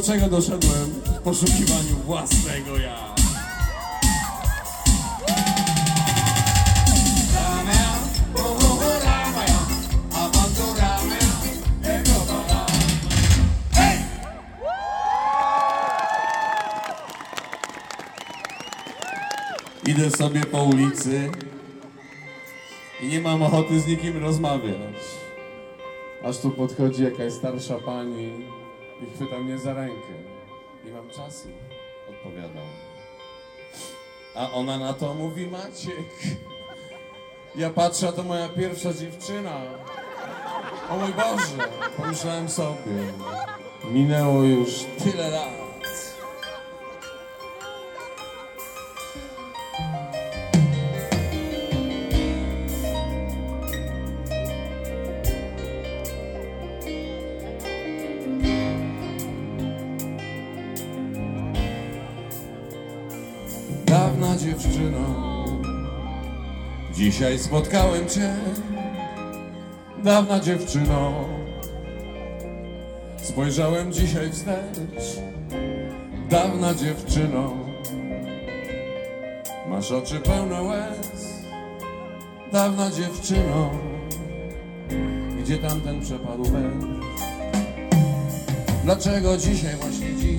Czego 0.08 0.28
doszedłem 0.28 0.90
w 1.06 1.22
poszukiwaniu 1.22 1.96
własnego 2.06 2.78
ja. 2.78 3.16
Idę 19.88 20.12
sobie 20.12 20.42
po 20.42 20.64
ulicy 20.64 21.32
i 23.02 23.08
nie 23.08 23.22
mam 23.22 23.44
ochoty 23.44 23.80
z 23.80 23.88
nikim 23.88 24.24
rozmawiać. 24.24 24.96
Aż 26.24 26.38
tu 26.38 26.52
podchodzi 26.52 27.04
jakaś 27.04 27.34
starsza 27.34 27.76
pani 27.76 28.47
chwyta 29.18 29.40
mnie 29.40 29.58
za 29.58 29.74
rękę. 29.74 30.14
Nie 30.86 30.92
mam 30.92 31.10
czasu, 31.10 31.48
odpowiadam. 32.10 32.68
A 34.36 34.52
ona 34.52 34.78
na 34.78 34.94
to 34.94 35.14
mówi 35.14 35.48
Maciek. 35.48 36.10
Ja 37.56 37.70
patrzę, 37.70 38.14
to 38.14 38.24
moja 38.24 38.50
pierwsza 38.50 38.94
dziewczyna. 38.94 39.62
O 40.90 40.98
mój 40.98 41.14
Boże, 41.14 41.70
pomyślałem 41.98 42.50
sobie. 42.50 43.14
Minęło 43.92 44.44
już 44.44 44.70
tyle 45.04 45.30
lat. 45.30 45.67
Dziewczyno, 64.48 65.00
dzisiaj 66.94 67.40
spotkałem 67.40 68.10
cię. 68.10 68.34
Dawna 70.04 70.40
dziewczyno, 70.40 71.14
spojrzałem 73.24 73.94
dzisiaj 73.94 74.32
wstecz. 74.32 75.20
Dawna 76.30 76.74
dziewczyno, 76.74 77.54
masz 79.70 79.92
oczy 79.92 80.20
pełne 80.20 80.62
łez. 80.62 81.44
Dawna 82.52 82.92
dziewczyno, 82.92 83.70
gdzie 85.40 85.58
tamten 85.58 86.02
przepadł 86.02 86.44
węż? 86.44 86.86
Dlaczego 88.84 89.38
dzisiaj, 89.38 89.76
właśnie 89.76 90.16
dziś 90.16 90.38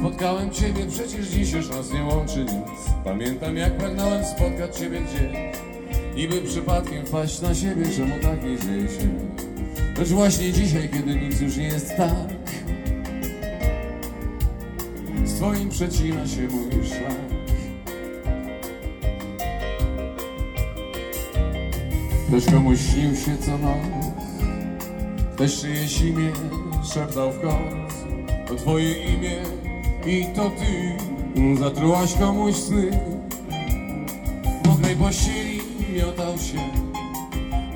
Spotkałem 0.00 0.50
Ciebie, 0.50 0.86
przecież 0.86 1.26
dziś 1.26 1.52
już 1.52 1.68
nas 1.68 1.92
nie 1.92 2.04
łączy 2.04 2.38
nic 2.38 2.89
Pamiętam 3.04 3.56
jak 3.56 3.76
pragnąłem 3.76 4.24
spotkać 4.24 4.76
Ciebie 4.76 5.00
gdzieś 5.00 5.52
Niby 6.14 6.42
przypadkiem 6.42 7.06
wpaść 7.06 7.40
na 7.40 7.54
siebie, 7.54 7.84
czemu 7.96 8.14
tak 8.22 8.44
nie 8.44 8.58
dzieje 8.58 8.88
się? 8.88 9.08
Lecz 9.98 10.08
właśnie 10.08 10.52
dzisiaj, 10.52 10.88
kiedy 10.88 11.16
nic 11.16 11.40
już 11.40 11.56
nie 11.56 11.64
jest 11.64 11.96
tak 11.96 12.28
Z 15.24 15.34
Twoim 15.34 15.68
przecina 15.68 16.26
się 16.26 16.48
mój 16.48 16.86
szlak. 16.86 17.40
Ktoś 22.28 22.44
komuś 22.44 22.78
śnił 22.80 23.16
się 23.16 23.38
co 23.38 23.58
noc 23.58 24.06
Ktoś 25.34 25.60
czyjeś 25.60 26.00
imię 26.00 26.32
szeptał 26.94 27.32
w 27.32 27.40
koc 27.40 27.94
To 28.48 28.54
twoje 28.54 29.14
imię 29.14 29.42
i 30.06 30.26
to 30.34 30.50
ty 30.50 31.09
Zatrułaś 31.58 32.14
komuś 32.14 32.54
sny. 32.54 32.90
W 34.64 34.68
mokrej 34.68 34.96
pościeli 34.96 35.60
miotał 35.96 36.38
się 36.38 36.58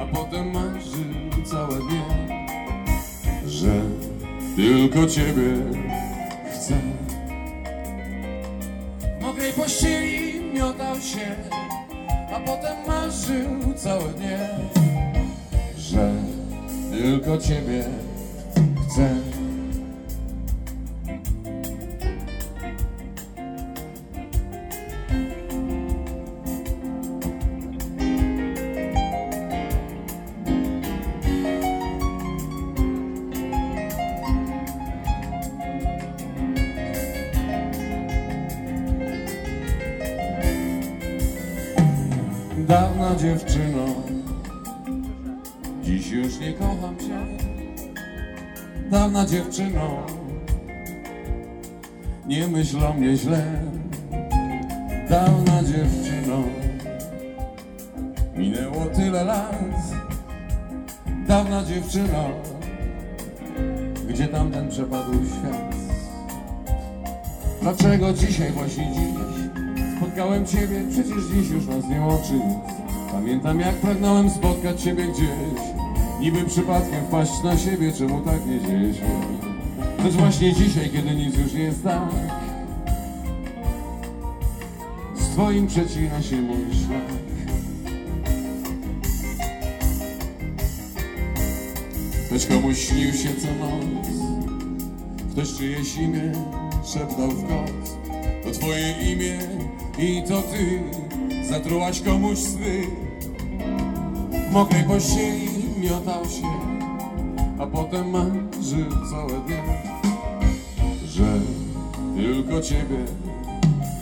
A 0.01 0.07
potem 0.17 0.53
marzył 0.53 1.45
całe 1.45 1.79
dnie 1.79 2.29
Że 3.47 3.83
tylko 4.57 5.07
ciebie 5.07 5.53
chcę. 6.55 6.75
W 9.19 9.23
mokrej 9.23 9.53
pościeli 9.53 10.41
miotał 10.55 10.97
się 10.97 11.37
A 12.37 12.41
potem 12.41 12.77
marzył 12.87 13.75
całe 13.77 14.13
dnie 14.13 14.49
Że 15.77 16.13
tylko 16.91 17.39
ciebie 17.39 17.85
Dawna 49.25 49.37
dziewczyno, 49.37 50.07
nie 52.27 52.49
myśl 52.49 52.85
o 52.85 52.95
mnie 52.95 53.17
źle. 53.17 53.45
Dawna 55.11 55.63
dziewczyno, 55.63 56.43
minęło 58.37 58.87
tyle 58.87 59.25
lat. 59.25 59.63
Dawna 61.29 61.65
dziewczyno, 61.65 62.25
gdzie 64.09 64.29
tamten 64.29 64.69
przepadł 64.69 65.13
świat? 65.13 65.75
Dlaczego 67.63 68.13
dzisiaj, 68.13 68.53
właśnie 68.53 68.93
dziś 68.95 69.15
spotkałem 69.97 70.47
Ciebie? 70.47 70.83
Przecież 70.91 71.25
dziś 71.35 71.51
już 71.51 71.67
nas 71.67 71.89
nie 71.89 72.01
nic. 72.01 72.43
Pamiętam 73.13 73.61
jak 73.61 73.75
pragnąłem 73.75 74.31
spotkać 74.31 74.81
Ciebie 74.81 75.05
gdzieś 75.05 75.84
Niby 76.25 76.45
przypadkiem 76.45 77.05
wpaść 77.07 77.43
na 77.43 77.59
siebie, 77.59 77.93
czemu 77.93 78.21
tak 78.21 78.47
nie 78.47 78.61
dzieje 78.61 78.95
się? 78.95 79.07
Lecz 80.05 80.13
właśnie 80.15 80.53
dzisiaj, 80.53 80.91
kiedy 80.91 81.15
nic 81.15 81.37
już 81.37 81.53
nie 81.53 81.63
jest 81.63 81.83
tak 81.85 82.09
Z 85.17 85.29
Twoim 85.29 85.67
przecina 85.67 86.23
się 86.23 86.37
mój 86.37 86.57
szlak. 86.57 87.05
Ktoś 92.27 92.47
komuś 92.47 92.79
śnił 92.79 93.13
się 93.13 93.29
co 93.35 93.47
noc. 93.47 94.07
Ktoś 95.33 95.55
czyjeś 95.59 95.97
imię 95.97 96.33
szeptał 96.85 97.31
w 97.31 97.49
koc 97.49 97.97
To 98.45 98.51
twoje 98.51 99.13
imię 99.13 99.39
i 99.99 100.23
to 100.29 100.43
ty. 100.43 100.83
Zatrułaś 101.49 102.01
komuś 102.01 102.39
sny. 102.39 102.83
W 104.49 104.53
mokrej 104.53 104.85
pościeli 104.85 105.54
miotał 105.85 106.25
się 106.25 106.53
A 107.59 107.67
potem 107.67 108.11
marzył 108.11 108.91
całe 109.11 109.41
dnie 109.41 109.63
Że 111.07 111.41
tylko 112.17 112.61
ciebie 112.61 113.05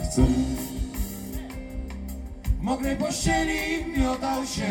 chcę. 0.05 0.23
W 2.61 2.63
mokrej 2.63 2.97
pościeli 2.97 3.93
miotał 3.99 4.47
się 4.47 4.71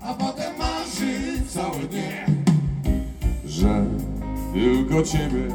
A 0.00 0.14
potem 0.14 0.58
marzył 0.58 1.46
całe 1.48 1.78
dnie 1.78 2.26
Że 3.44 3.84
tylko 4.54 5.02
ciebie 5.02 5.48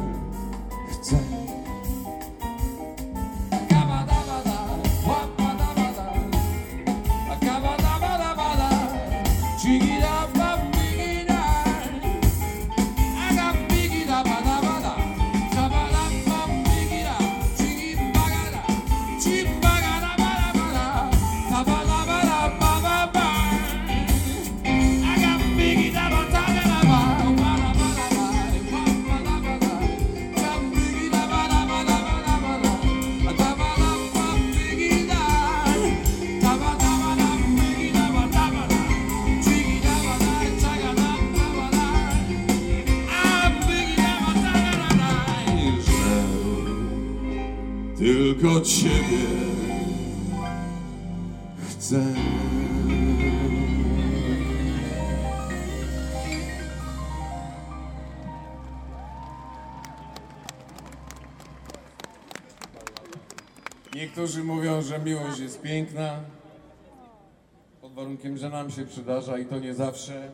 że 68.32 68.50
nam 68.50 68.70
się 68.70 68.86
przydarza 68.86 69.38
i 69.38 69.46
to 69.46 69.58
nie 69.58 69.74
zawsze. 69.74 70.30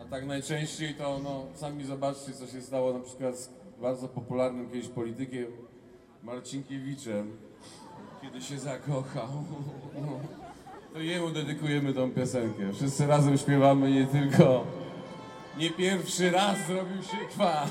A 0.00 0.04
tak 0.04 0.26
najczęściej 0.26 0.94
to, 0.94 1.20
no, 1.24 1.44
sami 1.54 1.84
zobaczcie, 1.84 2.32
co 2.32 2.46
się 2.46 2.62
stało 2.62 2.92
na 2.92 3.00
przykład 3.00 3.36
z 3.38 3.50
bardzo 3.80 4.08
popularnym 4.08 4.70
kiedyś 4.70 4.88
politykiem 4.88 5.46
Marcinkiewiczem, 6.22 7.36
kiedy 8.22 8.40
się 8.42 8.58
zakochał. 8.58 9.28
To 10.92 11.00
jemu 11.00 11.30
dedykujemy 11.30 11.94
tą 11.94 12.10
piosenkę. 12.10 12.72
Wszyscy 12.72 13.06
razem 13.06 13.38
śpiewamy 13.38 13.90
nie 13.90 14.06
tylko. 14.06 14.64
Nie 15.58 15.70
pierwszy 15.70 16.30
raz 16.30 16.66
zrobił 16.66 17.02
się 17.02 17.16
kwas. 17.30 17.70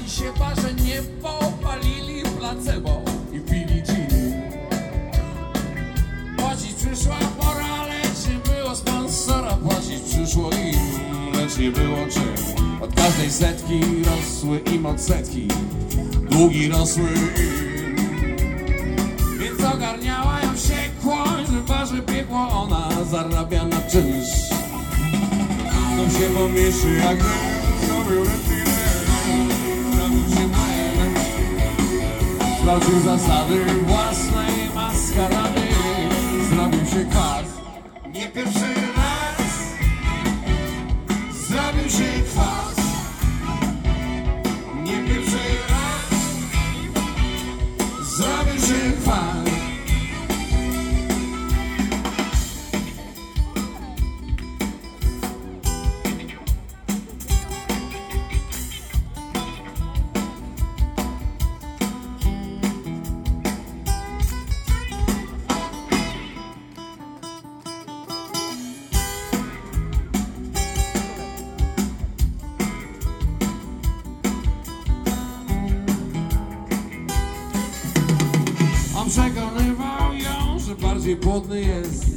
Chyba 0.00 0.54
że 0.54 0.74
nie 0.74 1.02
popalili 1.22 2.22
placebo 2.38 3.02
i 3.32 3.40
pili 3.40 3.82
gin. 3.82 4.42
Płacić 6.36 6.72
przyszła 6.72 7.16
pora, 7.38 7.86
lecz 7.86 8.28
nie 8.28 8.52
było 8.52 8.76
sponsora. 8.76 9.50
Płacić 9.50 10.02
przyszło 10.10 10.50
im, 10.50 11.32
lecz 11.34 11.58
nie 11.58 11.70
było 11.70 11.96
czym. 12.12 12.56
Od 12.82 12.94
każdej 12.94 13.30
setki 13.30 13.80
rosły 14.04 14.58
im 14.58 14.86
odsetki, 14.86 15.48
długi 16.30 16.68
rosły 16.68 17.08
im. 17.36 17.96
Więc 19.38 19.64
ogarniała 19.74 20.40
ją 20.40 20.54
wściekłość, 20.54 21.50
że 21.52 21.60
waży 21.60 22.02
piekło 22.02 22.48
ona 22.48 22.88
zarabia 23.10 23.64
na 23.64 23.80
czymś. 23.80 24.28
To 25.96 26.18
się 26.18 26.30
pomieszy 26.34 26.90
jak 27.04 27.18
zrobił 27.86 28.24
Sprawdził 32.62 33.00
zasady 33.00 33.64
własnej 33.64 34.11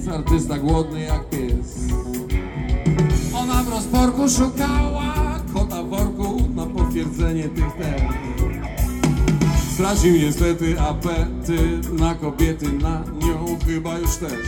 artysta 0.07 0.57
głodny 0.57 1.01
jak 1.01 1.29
pies. 1.29 1.75
Ona 3.33 3.63
w 3.63 3.69
rozporku 3.69 4.29
szukała 4.29 5.39
kota 5.53 5.83
w 5.83 5.89
worku 5.89 6.41
na 6.55 6.65
potwierdzenie 6.65 7.43
tych 7.43 7.73
tez. 7.77 8.01
Stracił 9.73 10.13
niestety 10.13 10.79
apetyt 10.79 11.99
na 11.99 12.15
kobiety, 12.15 12.71
na 12.71 12.99
nią 12.99 13.57
chyba 13.65 13.97
już 13.97 14.15
też. 14.15 14.47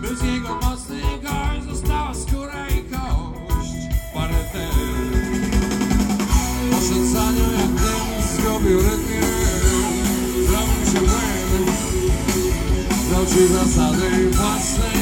Był 0.00 0.16
z 0.16 0.22
niego 0.22 0.48
mocny 0.54 1.00
gość, 1.22 1.68
została 1.70 2.14
skóra 2.14 2.68
i 2.68 2.82
kość, 2.82 3.70
parę 4.14 4.44
też. 4.52 4.74
Poszedł 6.70 7.06
za 7.06 7.32
nią 7.32 7.52
jak 7.52 7.70
dym, 7.70 8.42
zrobił 8.42 8.78
rytm, 8.78 9.03
Ти 13.34 13.40
на 13.40 13.66
сани 13.66 14.30
пасне. 14.30 14.93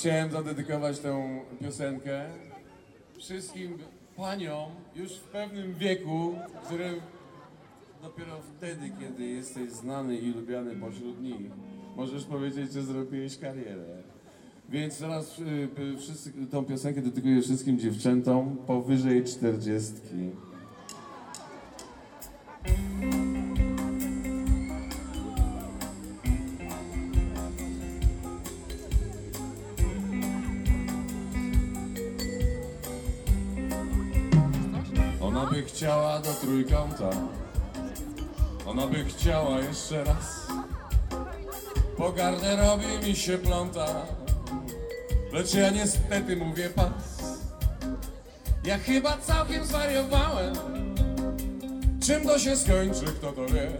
Chciałem 0.00 0.30
zadedykować 0.30 0.98
tę 0.98 1.40
piosenkę 1.60 2.24
wszystkim 3.18 3.78
paniom 4.16 4.70
już 4.96 5.12
w 5.12 5.24
pewnym 5.24 5.74
wieku, 5.74 6.34
w 6.48 6.66
którym 6.66 6.94
dopiero 8.02 8.36
wtedy, 8.56 8.92
kiedy 9.00 9.26
jesteś 9.26 9.70
znany 9.70 10.18
i 10.18 10.32
lubiany 10.32 10.76
pośród 10.76 11.22
nich, 11.22 11.50
możesz 11.96 12.24
powiedzieć, 12.24 12.72
że 12.72 12.82
zrobiłeś 12.82 13.38
karierę. 13.38 14.02
Więc 14.68 14.98
teraz 14.98 15.38
y, 15.38 15.96
wszyscy, 15.98 16.32
tą 16.50 16.64
piosenkę 16.64 17.02
dedykuję 17.02 17.42
wszystkim 17.42 17.78
dziewczętom 17.78 18.56
powyżej 18.66 19.24
czterdziestki. 19.24 20.30
Chciała 35.74 36.18
do 36.18 36.32
trójkąta. 36.32 37.10
Ona 38.66 38.86
by 38.86 39.04
chciała 39.04 39.58
jeszcze 39.58 40.04
raz. 40.04 40.46
Po 41.96 42.12
garderobie 42.12 42.98
mi 43.06 43.16
się 43.16 43.38
pląta. 43.38 43.86
Lecz 45.32 45.54
ja 45.54 45.70
niestety 45.70 46.36
mówię 46.36 46.70
pas. 46.70 46.92
Ja 48.64 48.78
chyba 48.78 49.16
całkiem 49.18 49.66
zwariowałem. 49.66 50.54
Czym 52.06 52.24
to 52.26 52.38
się 52.38 52.56
skończy, 52.56 53.04
kto 53.04 53.32
to 53.32 53.46
wie? 53.46 53.70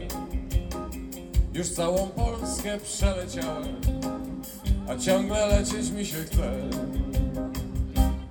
Już 1.52 1.70
całą 1.70 2.08
Polskę 2.08 2.78
przeleciałem, 2.78 3.80
a 4.88 4.96
ciągle 4.96 5.46
lecieć 5.46 5.90
mi 5.90 6.06
się 6.06 6.24
chce. 6.24 6.52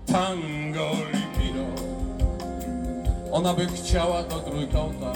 Tango. 0.06 0.92
Ona 3.32 3.54
by 3.54 3.68
chciała 3.68 4.24
do 4.24 4.40
trójkąta. 4.40 5.14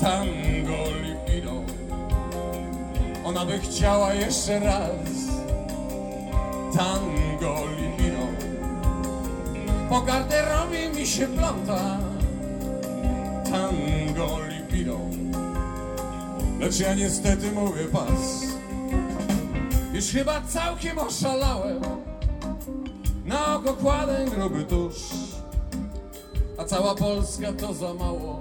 Tango 0.00 0.84
lipido 1.02 1.52
Ona 3.24 3.46
by 3.46 3.58
chciała 3.58 4.14
jeszcze 4.14 4.60
raz. 4.60 5.08
Tango 6.76 7.56
lipido 7.80 8.26
Po 9.88 10.00
garderobie 10.00 10.88
mi 10.88 11.06
się 11.06 11.26
pląta. 11.26 11.98
Tango 13.44 14.38
lipido 14.48 14.98
Lecz 16.60 16.80
ja 16.80 16.94
niestety 16.94 17.52
mówię 17.52 17.84
pas. 17.84 18.42
Już 19.92 20.04
chyba 20.04 20.40
całkiem 20.40 20.98
oszalałem. 20.98 21.80
Na 23.24 23.56
oko 23.56 23.72
kładę 23.72 24.24
gruby 24.36 24.64
tusz 24.64 25.21
a 26.62 26.64
cała 26.64 26.94
Polska 26.94 27.52
to 27.52 27.74
za 27.74 27.94
mało. 27.94 28.40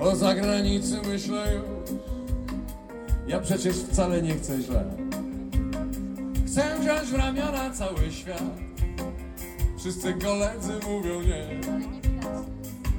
O 0.00 0.16
zagranicy 0.16 1.00
myślę 1.08 1.54
już. 1.54 2.00
Ja 3.26 3.40
przecież 3.40 3.76
wcale 3.76 4.22
nie 4.22 4.34
chcę 4.34 4.62
źle. 4.62 4.84
Chcę 6.46 6.78
wziąć 6.80 7.10
w 7.10 7.14
ramiona 7.14 7.70
cały 7.70 8.12
świat. 8.12 8.42
Wszyscy 9.78 10.14
koledzy 10.14 10.72
mówią 10.86 11.20
nie, 11.22 11.46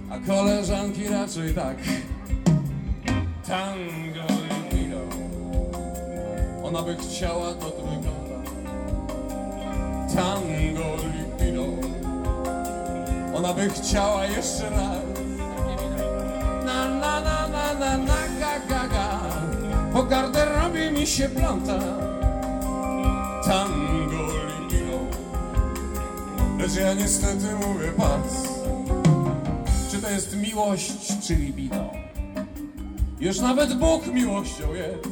a 0.09 0.19
koleżanki 0.27 1.07
raczej 1.07 1.53
tak. 1.53 1.77
Tango 3.47 4.34
libido. 4.73 5.01
Ona 6.63 6.82
by 6.82 6.97
chciała 6.97 7.53
do 7.53 7.71
trójkąta. 7.71 8.51
Tango 10.15 10.95
libido. 10.95 11.28
Ona 13.39 13.53
by 13.53 13.69
chciała 13.69 14.25
jeszcze 14.25 14.69
raz. 14.69 15.03
Na 16.65 16.87
na 16.87 17.21
na 17.21 17.47
na 17.47 17.73
na 17.73 17.97
na 17.97 18.25
się 21.05 21.29
pląta 21.29 21.79
Tango 23.45 24.27
libido 24.47 24.99
Lecz 26.59 26.75
ja 26.75 26.93
niestety 26.93 27.45
mówię 27.55 27.91
pas 27.97 28.49
Czy 29.91 30.01
to 30.01 30.09
jest 30.09 30.35
miłość, 30.37 30.93
czy 31.27 31.35
libido? 31.35 31.89
Już 33.19 33.39
nawet 33.39 33.73
Bóg 33.73 34.07
miłością 34.07 34.73
jest 34.73 35.09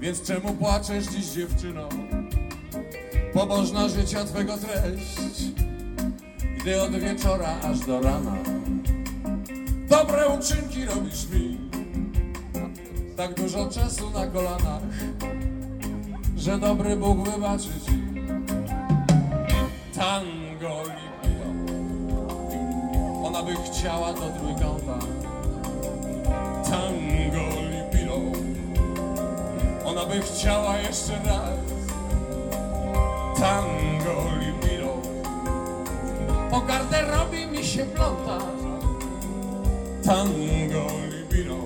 Więc 0.00 0.22
czemu 0.22 0.54
płaczesz 0.54 1.04
dziś 1.04 1.26
dziewczyno? 1.26 1.88
Pobożna 3.32 3.88
życia 3.88 4.24
twego 4.24 4.58
treść 4.58 5.27
Gdy 6.68 6.82
od 6.82 6.90
wieczora 6.90 7.48
aż 7.70 7.78
do 7.78 8.00
rana. 8.00 8.36
Dobre 9.88 10.28
uczynki 10.28 10.84
robisz 10.84 11.28
mi. 11.28 11.58
Tak 13.16 13.34
dużo 13.34 13.66
czasu 13.66 14.10
na 14.10 14.26
kolanach 14.26 14.82
Że 16.36 16.58
dobry 16.58 16.96
Bóg 16.96 17.28
wybaczy 17.28 17.68
ci. 17.86 18.02
Tango 19.94 20.82
libido 20.82 21.48
Ona 23.26 23.42
by 23.42 23.54
chciała 23.64 24.12
do 24.12 24.20
trójkąta. 24.20 24.98
Tango 26.64 27.46
libido 27.70 28.16
Ona 29.84 30.06
by 30.06 30.20
chciała 30.20 30.78
jeszcze 30.78 31.12
raz. 31.12 31.58
Tango 33.40 34.22
libido 34.40 34.77
Po 36.50 36.60
garderobie 36.60 37.46
mi 37.46 37.64
się 37.64 37.84
pląta. 37.84 38.38
Tango 40.04 40.86
libido 41.10 41.56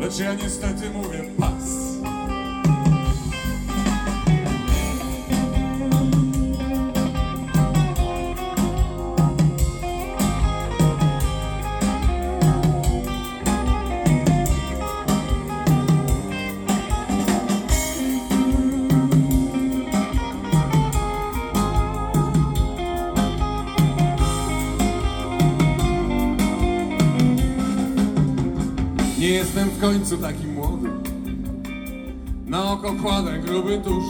Lecz 0.00 0.18
ja 0.18 0.34
niestety 0.34 0.90
mówię 0.90 1.24
pas 1.40 1.79
w 29.80 29.82
końcu 29.82 30.18
taki 30.18 30.46
młody. 30.46 30.88
Na 32.46 32.72
oko 32.72 32.92
kładę 33.02 33.38
gruby 33.38 33.80
tusz 33.84 34.04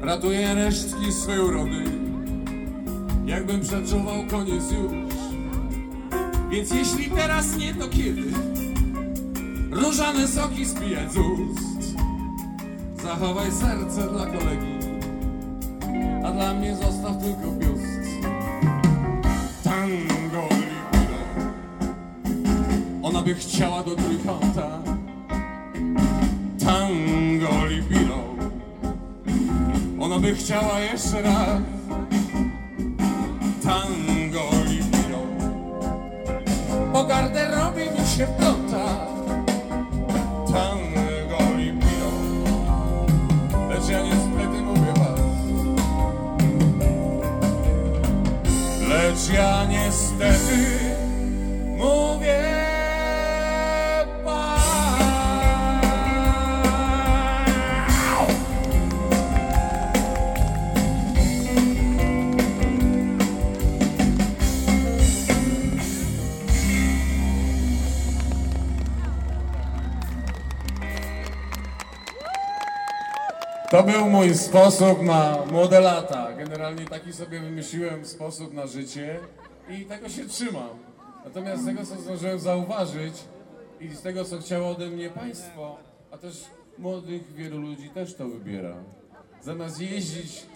Ratuję 0.00 0.54
resztki 0.54 1.12
swej 1.12 1.40
urody. 1.40 1.84
Jakbym 3.26 3.60
przeczuwał 3.60 4.26
koniec 4.30 4.70
już. 4.72 5.14
Więc 6.50 6.70
jeśli 6.70 7.10
teraz 7.10 7.56
nie, 7.56 7.74
to 7.74 7.88
kiedy? 7.88 8.22
Różane 9.70 10.28
soki 10.28 10.66
spijać 10.66 11.12
z 11.12 11.16
ust 11.16 11.96
Zachowaj 13.02 13.50
serce 13.52 14.08
dla 14.08 14.26
kolegi. 14.26 14.74
A 16.24 16.30
dla 16.30 16.54
mnie 16.54 16.76
zostaw 16.76 17.22
tylko 17.22 17.52
biust 17.52 17.93
by 23.24 23.34
chciała 23.34 23.82
do 23.82 23.96
trójkąta. 23.96 24.82
Tango 26.64 27.66
libido 27.66 28.18
Ona 30.00 30.18
by 30.18 30.34
chciała 30.34 30.80
jeszcze 30.80 31.22
raz. 31.22 31.62
Tango 33.62 34.50
libido 34.70 35.18
Po 36.92 37.04
garderobie 37.04 37.84
mi 37.90 38.06
się 38.16 38.26
pląta 38.26 39.06
Tango 40.46 41.56
libido 41.56 42.10
Lecz 43.68 43.88
ja 43.88 44.02
niestety 44.02 44.62
mówię 44.62 44.92
was 44.96 45.20
Lecz 48.88 49.34
ja 49.34 49.64
niestety 49.64 50.93
To 73.74 73.82
był 73.82 74.10
mój 74.10 74.34
sposób 74.34 75.02
na 75.02 75.38
młode 75.50 75.80
lata. 75.80 76.32
Generalnie 76.32 76.84
taki 76.84 77.12
sobie 77.12 77.40
wymyśliłem 77.40 78.06
sposób 78.06 78.54
na 78.54 78.66
życie 78.66 79.20
i 79.68 79.84
tego 79.84 80.08
się 80.08 80.28
trzymam. 80.28 80.68
Natomiast 81.24 81.62
z 81.62 81.66
tego, 81.66 81.86
co 81.86 81.96
zdążyłem 81.96 82.38
zauważyć 82.38 83.14
i 83.80 83.88
z 83.88 84.02
tego, 84.02 84.24
co 84.24 84.38
chciało 84.38 84.68
ode 84.68 84.86
mnie 84.86 85.10
państwo, 85.10 85.76
a 86.10 86.18
też 86.18 86.44
młodych 86.78 87.32
wielu 87.32 87.60
ludzi 87.60 87.90
też 87.90 88.14
to 88.14 88.28
wybiera. 88.28 88.76
Zamiast 89.42 89.80
jeździć 89.80 90.46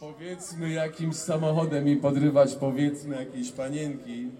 powiedzmy 0.00 0.70
jakimś 0.70 1.16
samochodem 1.16 1.88
i 1.88 1.96
podrywać 1.96 2.54
powiedzmy 2.54 3.16
jakieś 3.16 3.52
panienki, 3.52 4.30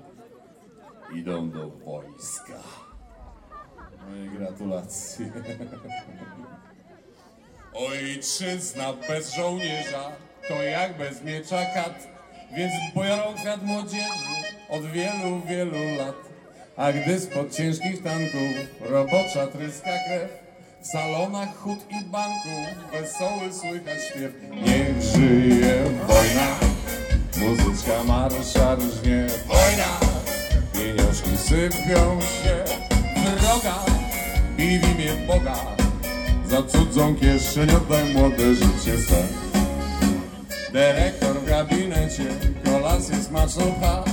idą 1.14 1.50
do 1.50 1.68
wojska. 1.68 2.58
Moje 4.08 4.30
gratulacje. 4.30 5.32
Ojczyzna 7.78 8.92
bez 9.08 9.34
żołnierza 9.34 10.12
to 10.48 10.62
jak 10.62 10.98
bez 10.98 11.22
miecza 11.22 11.64
kat, 11.74 12.08
więc 12.56 12.72
kwiat 13.40 13.62
młodzieży 13.62 14.38
od 14.68 14.86
wielu, 14.86 15.40
wielu 15.48 15.96
lat. 15.98 16.16
A 16.76 16.92
gdy 16.92 17.20
spod 17.20 17.54
ciężkich 17.54 18.02
tanków 18.02 18.80
robocza 18.80 19.46
tryska 19.46 19.90
krew, 19.90 20.30
w 20.80 20.86
salonach 20.86 21.56
hut 21.56 21.78
i 21.90 22.04
banków 22.04 22.92
wesoły 22.92 23.52
słychać 23.52 23.98
śpiew. 24.10 24.32
Niech 24.50 25.02
żyje 25.02 25.84
wojna, 26.06 26.58
muzyczka 27.36 28.04
marsza 28.04 28.74
rżnie. 28.74 29.26
Wojna, 29.46 30.00
pieniążki 30.72 31.36
sypią 31.36 32.20
się, 32.20 32.64
droga 33.40 33.84
i 34.58 34.78
w 34.78 34.94
imię 34.94 35.26
Boga. 35.26 35.87
Za 36.50 36.62
cudzą 36.62 37.14
kieszeń 37.14 37.70
oddaj 37.70 38.14
młode 38.14 38.54
życie 38.54 39.02
swe. 39.02 39.22
Dyrektor 40.72 41.36
w 41.36 41.48
gabinecie 41.48 42.24
kolację 42.64 43.22
smaczną 43.22 43.72
pcha. 43.72 44.04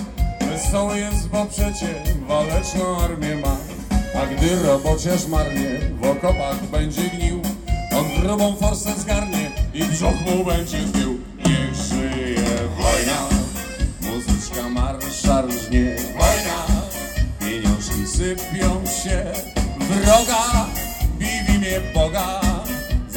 Wesoły 0.50 1.00
jest, 1.00 1.28
bo 1.28 1.46
przecie 1.46 2.04
waleczną 2.28 3.02
armię 3.02 3.36
ma. 3.36 3.58
A 4.22 4.26
gdy 4.26 4.64
robociarz 4.64 5.28
marnie 5.28 5.80
w 6.02 6.06
okopach 6.06 6.66
będzie 6.72 7.02
gnił, 7.02 7.42
on 7.98 8.22
grubą 8.22 8.56
forsę 8.56 8.94
zgarnie 8.98 9.52
i 9.74 9.84
brzuch 9.84 10.22
mu 10.26 10.46
będzie 10.46 10.88
zbił. 10.88 11.20
Niech 11.38 11.76
żyje 11.76 12.46
wojna, 12.78 13.30
muzyczka 14.02 14.70
marsza 14.70 15.42
rżnie. 15.42 15.96
Wojna, 16.18 16.66
pieniążki 17.40 18.08
sypią 18.08 18.86
się, 19.04 19.26
wroga 19.80 20.66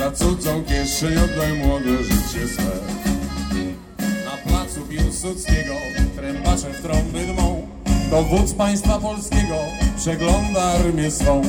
Za 0.08 0.14
cudzą 0.14 0.64
kieszeń 0.64 1.18
oddaj 1.18 1.52
młode 1.52 2.04
życie 2.04 2.48
swe. 2.48 2.78
Na 4.24 4.50
placu 4.50 4.80
Piłsudskiego 4.80 5.74
trębacze 6.16 6.70
w 6.70 6.82
trąby 6.82 7.26
dmą. 7.26 7.66
To 8.10 8.22
wódz 8.22 8.54
państwa 8.54 8.98
polskiego 8.98 9.54
przegląda 9.96 10.62
armię 10.62 11.10
swą. 11.10 11.42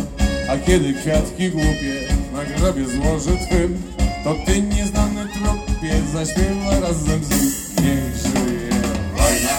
A 0.49 0.57
kiedy 0.57 0.93
kwiatki 0.93 1.49
głupie 1.49 2.07
na 2.33 2.45
grobie 2.45 2.85
złoży 2.85 3.37
twym, 3.47 3.81
to 4.23 4.35
ty 4.45 4.61
nieznany 4.61 5.27
trupie 5.33 6.01
zaśpiewa 6.13 6.79
razem 6.79 7.23
z 7.23 7.29
nim. 7.29 7.51
Niech 7.85 8.15
żyje 8.15 8.69
wojna, 9.17 9.57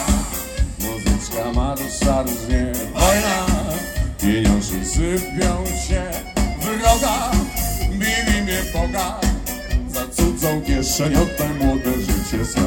muzyczka 0.79 1.53
marsza 1.53 2.23
rżnie. 2.23 2.73
Wojna, 2.95 3.47
pieniążki 4.23 4.85
sypią 4.85 5.67
się, 5.89 6.03
wroga, 6.61 7.31
kieszeń, 10.71 11.13
oddaj 11.17 11.49
młode 11.55 11.93
życie 12.01 12.45
swe. 12.45 12.61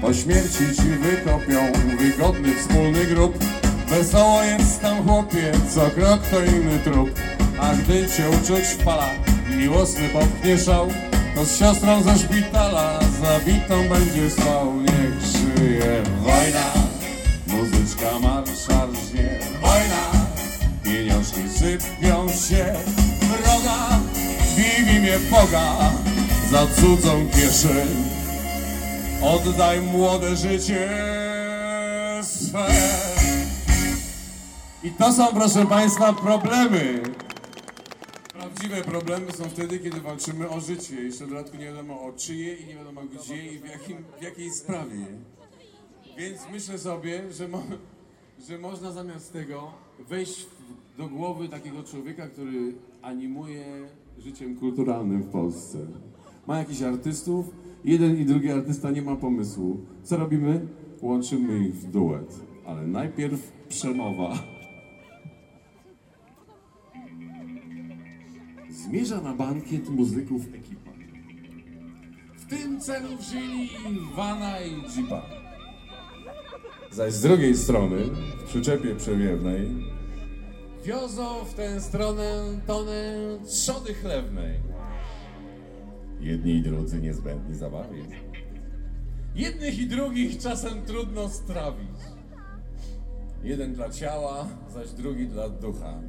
Po 0.00 0.14
śmierci 0.14 0.58
ci 0.76 0.82
wykopią 0.82 1.72
wygodny 1.98 2.54
wspólny 2.54 3.04
grób. 3.06 3.38
Wesoło 3.88 4.42
jest 4.42 4.80
tam 4.80 5.08
chłopie, 5.08 5.52
co 5.74 5.90
krok 5.90 6.20
to 6.30 6.44
inny 6.44 6.78
trup. 6.84 7.10
A 7.60 7.74
gdy 7.74 8.06
cię 8.16 8.30
uczuć 8.30 8.64
w 8.64 9.56
miłosny 9.56 10.08
popchnie 10.08 10.58
szał 10.58 10.88
z 11.44 11.58
siostrą 11.58 12.02
ze 12.02 12.18
szpitala 12.18 13.00
zabitą 13.22 13.88
będzie 13.88 14.30
spał. 14.30 14.72
Niech 14.80 15.20
żyje 15.20 16.02
wojna, 16.20 16.72
muzyczka 17.46 18.18
marsza 18.22 18.86
rżnie. 18.86 19.38
Wojna, 19.60 20.26
pieniążki 20.84 21.48
sypią 21.48 22.28
się 22.28 22.74
wroga. 23.20 24.00
Bij 24.56 24.84
w 24.84 24.94
imię 24.96 25.18
Boga 25.30 25.92
za 26.50 26.66
cudzą 26.66 27.28
kieszeń. 27.28 27.88
Oddaj 29.22 29.80
młode 29.80 30.36
życie 30.36 30.88
swe. 32.22 32.66
I 34.82 34.90
to 34.90 35.12
są, 35.12 35.26
proszę 35.26 35.66
Państwa, 35.66 36.12
problemy. 36.12 37.02
Prawdziwe 38.68 38.90
problemy 38.90 39.32
są 39.32 39.44
wtedy, 39.44 39.78
kiedy 39.78 40.00
walczymy 40.00 40.50
o 40.50 40.60
życie. 40.60 40.94
Jeszcze 40.94 41.26
w 41.26 41.28
dodatku 41.28 41.56
nie 41.56 41.64
wiadomo 41.64 42.02
o 42.02 42.12
czyje 42.12 42.54
i 42.54 42.66
nie 42.66 42.74
wiadomo 42.74 43.00
gdzie 43.02 43.52
i 43.52 43.58
w, 43.58 43.64
jakim, 43.64 43.96
w 44.20 44.22
jakiej 44.22 44.50
sprawie. 44.50 45.06
Więc 46.18 46.40
myślę 46.52 46.78
sobie, 46.78 47.32
że, 47.32 47.48
mo, 47.48 47.62
że 48.48 48.58
można 48.58 48.92
zamiast 48.92 49.32
tego 49.32 49.70
wejść 50.08 50.46
do 50.98 51.08
głowy 51.08 51.48
takiego 51.48 51.82
człowieka, 51.82 52.28
który 52.28 52.74
animuje 53.02 53.64
życiem 54.18 54.56
kulturalnym 54.56 55.22
w 55.22 55.30
Polsce. 55.30 55.78
Ma 56.46 56.58
jakichś 56.58 56.82
artystów, 56.82 57.46
jeden 57.84 58.18
i 58.18 58.24
drugi 58.24 58.50
artysta 58.50 58.90
nie 58.90 59.02
ma 59.02 59.16
pomysłu. 59.16 59.80
Co 60.02 60.16
robimy? 60.16 60.66
Łączymy 61.02 61.68
ich 61.68 61.74
w 61.74 61.90
duet. 61.90 62.40
Ale 62.66 62.86
najpierw 62.86 63.52
przemowa. 63.68 64.57
Zmierza 68.88 69.20
na 69.20 69.34
bankiet 69.34 69.88
muzyków 69.88 70.42
ekipa. 70.54 70.90
W 72.36 72.46
tym 72.46 72.80
celu 72.80 73.16
wzięli 73.16 73.68
Iwana 73.90 74.60
i 74.60 74.70
Jeepa. 74.70 75.22
Zaś 76.90 77.12
z 77.12 77.22
drugiej 77.22 77.56
strony, 77.56 77.96
w 78.40 78.44
przyczepie 78.44 78.94
przewiewnej, 78.94 79.68
wiozą 80.84 81.44
w 81.44 81.54
tę 81.54 81.80
stronę 81.80 82.44
tonę 82.66 83.14
trzody 83.46 83.94
chlewnej. 83.94 84.60
Jedni 86.20 86.52
i 86.52 86.62
drudzy 86.62 87.02
niezbędni 87.02 87.54
zabawie. 87.54 88.02
Jednych 89.34 89.78
i 89.78 89.86
drugich 89.86 90.38
czasem 90.38 90.82
trudno 90.82 91.28
strawić. 91.28 91.98
Jeden 93.42 93.74
dla 93.74 93.90
ciała, 93.90 94.48
zaś 94.74 94.90
drugi 94.90 95.26
dla 95.26 95.48
ducha. 95.48 96.00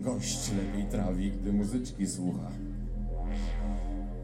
Gość 0.00 0.52
lepiej 0.52 0.84
trawi, 0.90 1.30
gdy 1.30 1.52
muzyczki 1.52 2.06
słucha. 2.06 2.50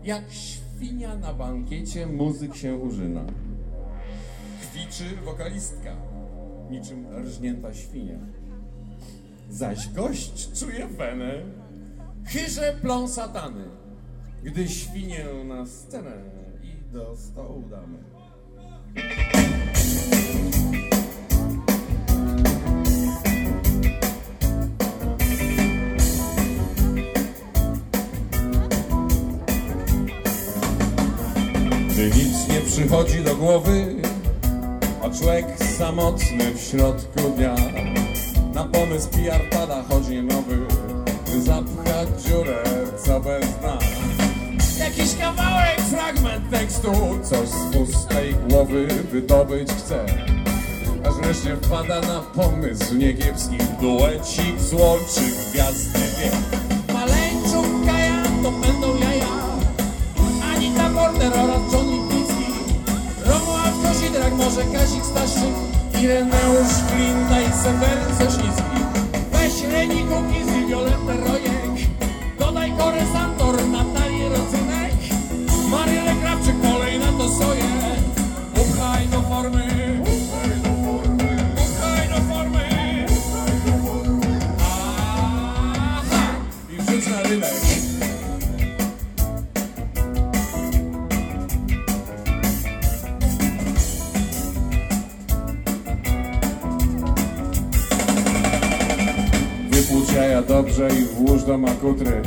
Jak 0.04 0.24
świnia 0.30 1.16
na 1.16 1.34
bankiecie 1.34 2.06
muzyk 2.06 2.56
się 2.56 2.76
użyna. 2.76 3.24
Kwiczy 4.60 5.16
wokalistka, 5.24 5.96
niczym 6.70 7.06
rżnięta 7.24 7.74
świnia. 7.74 8.18
Zaś 9.50 9.88
gość 9.88 10.60
czuje 10.60 10.86
wenę, 10.86 11.32
chyże 12.24 12.78
plą 12.82 13.08
satany, 13.08 13.64
gdy 14.44 14.68
świnię 14.68 15.26
na 15.44 15.66
scenę 15.66 16.12
i 16.62 16.92
do 16.92 17.16
stołu 17.16 17.62
damy. 17.70 17.98
Przychodzi 32.80 33.24
do 33.24 33.36
głowy, 33.36 33.94
a 35.02 35.10
człowiek 35.10 35.46
samotny 35.78 36.54
w 36.54 36.60
środku 36.60 37.20
dnia. 37.36 37.54
Na 38.54 38.64
pomysł 38.64 39.08
PR 39.08 39.50
pada 39.50 39.82
chodzi 39.82 40.22
nowy, 40.22 40.58
by 41.26 41.42
zapchać 41.42 42.08
dziurę, 42.26 42.62
co 43.04 43.20
bez 43.20 43.46
dna. 43.46 43.78
Jakiś 44.78 45.16
kawałek, 45.16 45.80
fragment 45.80 46.50
tekstu, 46.50 46.92
coś 47.22 47.48
z 47.48 47.76
pustej 47.76 48.34
głowy 48.48 48.86
wydobyć 48.86 49.68
chce. 49.72 50.04
Aż 51.04 51.14
wreszcie 51.14 51.56
wpada 51.56 52.00
na 52.00 52.20
pomysł 52.20 52.94
niekiepski, 52.94 53.58
duecik 53.80 54.60
złączy 54.60 55.20
gwiazdy 55.50 55.98
wie. 55.98 56.30
Maleńczuk, 56.92 57.86
Kaja, 57.86 58.22
to 58.42 58.50
będą 58.50 58.98
jaja. 58.98 59.26
Anita 60.54 60.90
Porter 60.90 61.32
oraz 61.32 61.72
Johnny 61.72 61.99
Kozidrak, 64.10 64.32
może 64.32 64.64
Kazik 64.64 65.04
Staszczyk 65.04 65.54
Ireneusz 66.02 66.74
Klinda 66.88 67.40
i 67.40 67.52
Seweryn 67.62 68.16
Sośnicki 68.18 68.80
Weź 69.32 69.72
Reni 69.72 70.04
Kukiz 70.04 70.56
i 70.56 70.66
Violettę 70.66 71.16
Rojek. 71.16 71.88
Dodaj 72.38 72.72
Korę 72.78 73.06
Santor, 73.12 73.68
Natalię 73.68 74.28
Rodzynek. 74.28 74.94
Marylę 75.70 76.14
Krawczyk, 76.22 76.60
kolej 76.62 76.98
na 76.98 77.12
to 77.12 77.28
soję 77.28 77.64
Upchaj 78.56 79.08
do 79.08 79.20
formy 79.20 79.69
Wypłucz 100.10 100.22
jaja 100.22 100.42
dobrze 100.42 100.88
i 100.88 101.04
włóż 101.04 101.44
do 101.44 101.58
makutry. 101.58 102.22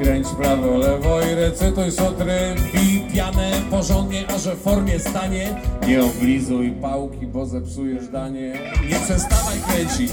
Kręć 0.00 0.28
prawo, 0.28 0.78
lewo 0.78 1.22
i 1.22 1.34
recytuj 1.34 1.90
sutry 1.90 2.54
Bij 2.72 3.12
pianę 3.14 3.52
porządnie, 3.70 4.24
a 4.34 4.38
że 4.38 4.54
w 4.54 4.58
formie 4.58 4.98
stanie. 4.98 5.54
Nie 5.86 6.04
oblizuj 6.04 6.70
pałki, 6.70 7.26
bo 7.26 7.46
zepsujesz 7.46 8.08
danie. 8.08 8.52
Nie 8.88 8.94
przestawaj 8.94 9.58
kręcić. 9.68 10.12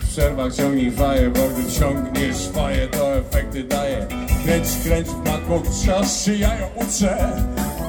W 0.00 0.08
przerwach 0.08 0.54
ciągnij 0.54 0.90
faję, 0.90 1.30
bo 1.30 1.40
gdy 1.48 1.72
ciągniesz 1.72 2.48
faję 2.48 2.88
To 2.88 3.16
efekty 3.16 3.64
daje. 3.64 4.06
Kręć, 4.44 4.66
kręć 4.84 5.08
w 5.08 5.24
maku, 5.24 5.62
trzasz 5.70 6.24
się 6.24 6.34
jajo 6.34 6.66
utrze. 6.76 7.32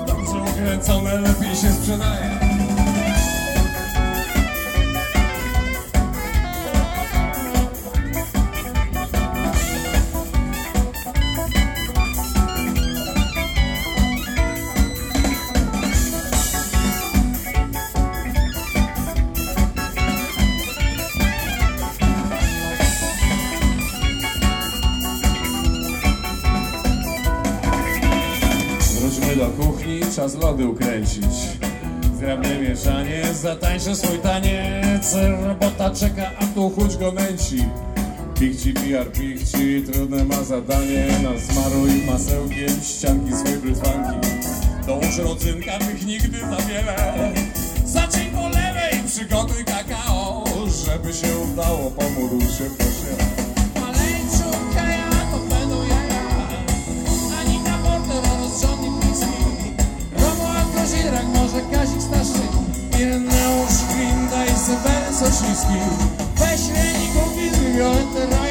Dobrze 0.07 0.51
ukręcone 0.51 1.21
lepiej 1.21 1.55
się 1.55 1.71
sprzedaje 1.71 2.47
lody 30.58 30.68
ukręcić. 30.68 31.36
Zgrabne 32.16 32.62
mieszanie, 32.62 33.34
zatańczę 33.34 33.95
swój 33.95 34.20
taniec. 34.20 35.16
Robota 35.47 35.89
czeka, 35.89 36.32
a 36.39 36.45
tu 36.45 36.70
chuć 36.70 36.97
go 36.97 37.12
nęci. 37.12 37.64
Pichci, 38.39 38.74
PR, 38.74 39.12
pichci, 39.12 39.84
trudne 39.84 40.24
ma 40.24 40.43
zadanie. 40.43 41.08
Nasmaruj 41.24 42.03
masełkiem 42.12 42.82
ścianki 42.84 43.34
swojej 43.36 43.58
brytwanki. 43.58 44.28
Dołóż 44.88 45.18
rodzynka, 45.18 45.80
tych 45.80 46.05
nigdy 46.05 46.39
za 46.39 46.58
wiele. 46.68 47.34
Zacznij 47.86 48.26
po 48.26 48.47
lewej, 48.47 49.03
przygotuj 49.08 49.66
kakao, 49.66 50.43
żeby 50.86 51.14
się 51.14 51.38
udało, 51.38 51.91
pomódl 51.91 52.39
się 52.39 52.64
w. 52.64 53.57
może 61.28 61.61
Kazik 61.71 62.01
Staszczyk 62.01 62.51
Ireneusz 62.99 63.78
Klinda 63.93 64.45
i 64.45 64.55
Seweryn 64.65 65.15
Sośnicki 65.19 65.80
Weź 66.36 66.61
Reni 66.75 67.07
Kukiz 67.13 67.61
i 67.61 67.78
Violettę 67.78 68.47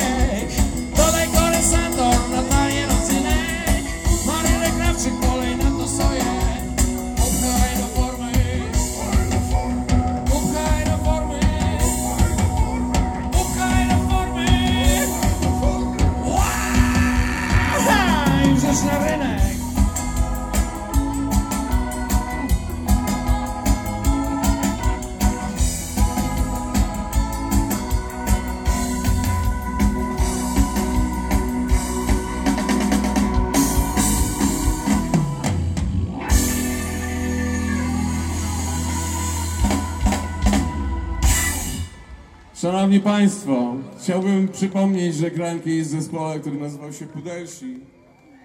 Szanowni 42.97 43.13
Państwo, 43.13 43.75
chciałbym 43.99 44.49
przypomnieć, 44.49 45.15
że 45.15 45.31
grałem 45.31 45.61
kiedyś 45.61 45.83
w 45.83 45.87
zespole, 45.87 46.41
który 46.41 46.59
nazywał 46.59 46.93
się 46.93 47.07
Pudelsi, 47.07 47.81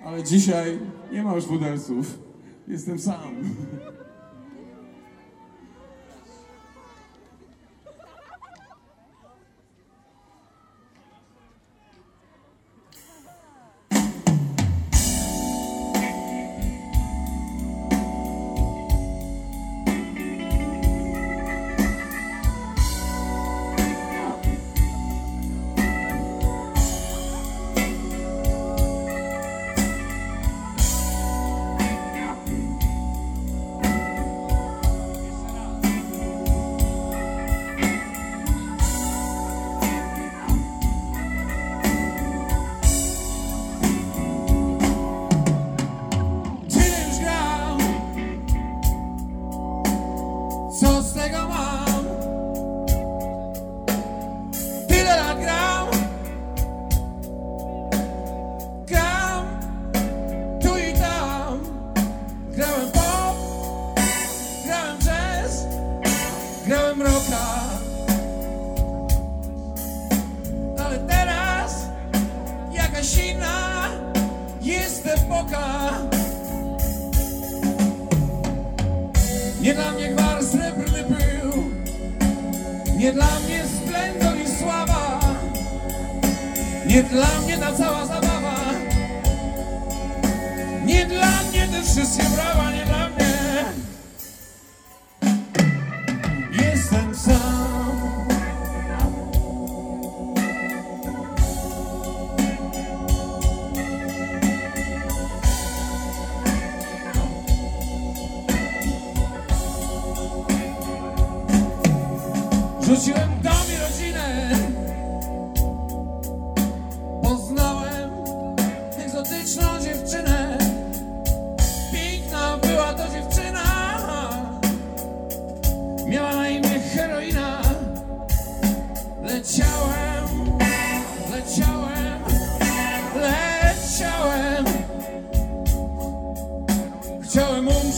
ale 0.05 0.23
dzisiaj 0.23 0.79
nie 1.13 1.23
ma 1.23 1.35
już 1.35 1.45
pudelców. 1.45 2.19
Jestem 2.67 2.99
sam. 2.99 3.35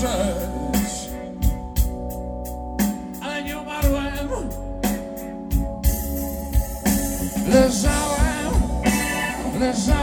Jesus. 0.03 1.09
Ale 3.21 3.43
nie 3.43 3.57
umarłem, 3.57 4.29
leżałem, 7.47 8.53
leżałem. 9.59 10.02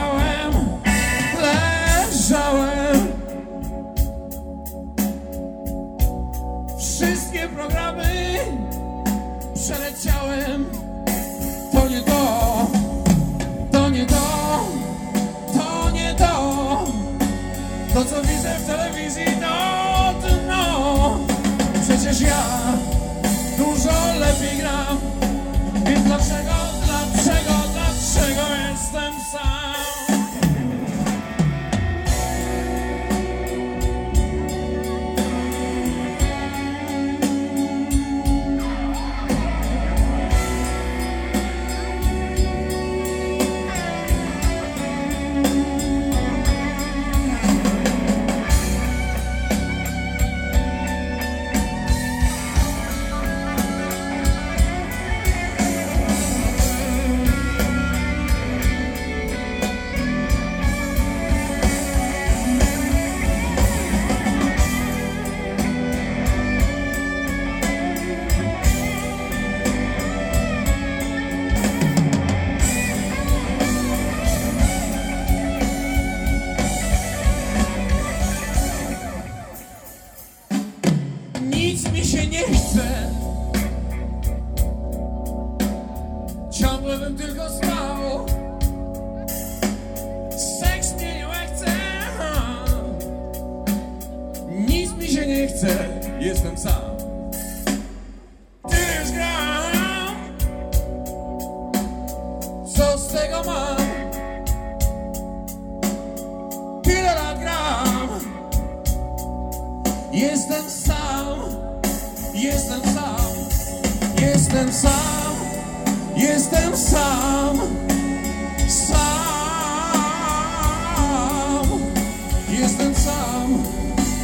Jestem 122.51 122.95
sam, 122.95 123.63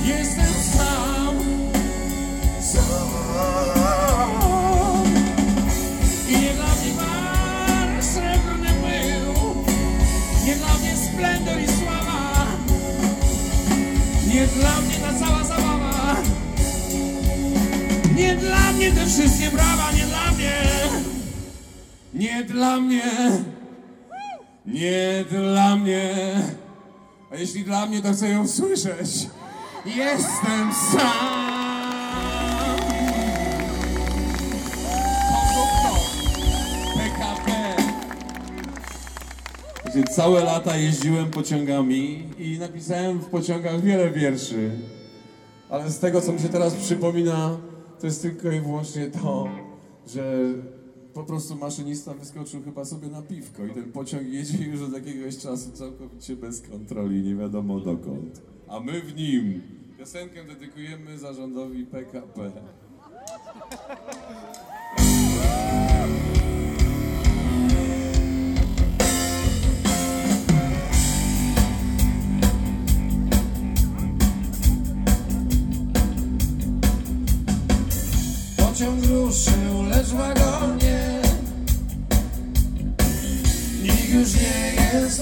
jestem 0.04 0.54
sam, 0.76 1.34
sam. 2.60 3.08
I 6.28 6.32
nie 6.40 6.52
dla 6.54 6.66
mnie 6.66 6.92
bar 6.96 8.04
srebrny 8.04 8.68
był, 8.68 9.64
nie 10.46 10.56
dla 10.56 10.78
mnie 10.78 10.96
splendor 10.96 11.60
i 11.60 11.66
sława, 11.66 12.46
nie 14.34 14.46
dla 14.46 14.80
mnie 14.80 14.94
ta 14.94 15.26
cała 15.26 15.44
zabawa, 15.44 16.16
nie 18.16 18.36
dla 18.36 18.72
mnie 18.72 18.92
te 18.92 19.06
wszystkie 19.06 19.50
brawa, 19.50 19.92
nie 19.92 20.06
dla 20.06 20.32
mnie, 20.32 20.62
nie 22.14 22.44
dla 22.44 22.80
mnie. 22.80 23.02
Nie 24.66 25.24
dla 25.30 25.76
mnie. 25.76 26.14
Jeśli 27.38 27.64
dla 27.64 27.86
mnie, 27.86 28.02
to 28.02 28.12
chcę 28.12 28.28
ją 28.28 28.48
słyszeć. 28.48 29.26
Jestem 29.86 30.72
sam. 30.92 31.46
PKP. 36.96 37.52
Całe 40.10 40.44
lata 40.44 40.76
jeździłem 40.76 41.30
pociągami 41.30 42.28
i 42.38 42.58
napisałem 42.58 43.18
w 43.18 43.26
pociągach 43.26 43.80
wiele 43.80 44.10
wierszy. 44.10 44.70
Ale 45.70 45.90
z 45.90 45.98
tego, 45.98 46.20
co 46.20 46.32
mi 46.32 46.40
się 46.40 46.48
teraz 46.48 46.74
przypomina, 46.74 47.56
to 48.00 48.06
jest 48.06 48.22
tylko 48.22 48.50
i 48.50 48.60
wyłącznie 48.60 49.06
to, 49.06 49.48
że 50.06 50.22
po 51.16 51.24
prostu 51.24 51.56
maszynista 51.56 52.14
wyskoczył 52.14 52.62
chyba 52.62 52.84
sobie 52.84 53.08
na 53.08 53.22
piwko 53.22 53.66
i 53.66 53.70
ten 53.70 53.92
pociąg 53.92 54.26
jedzie 54.26 54.64
już 54.64 54.82
od 54.82 54.92
jakiegoś 54.92 55.38
czasu 55.38 55.72
całkowicie 55.72 56.36
bez 56.36 56.60
kontroli, 56.60 57.22
nie 57.22 57.34
wiadomo 57.34 57.80
dokąd. 57.80 58.42
A 58.68 58.80
my 58.80 59.00
w 59.00 59.16
nim 59.16 59.62
piosenkę 59.98 60.44
dedykujemy 60.44 61.18
zarządowi 61.18 61.86
PKP. 61.86 62.52
Pociąg 78.56 79.04
ruszył, 79.04 79.82
lecz 79.90 80.08
wagonie 80.08 80.85
Nikt 84.16 84.28
już 84.28 84.42
nie 84.42 85.00
jest 85.00 85.20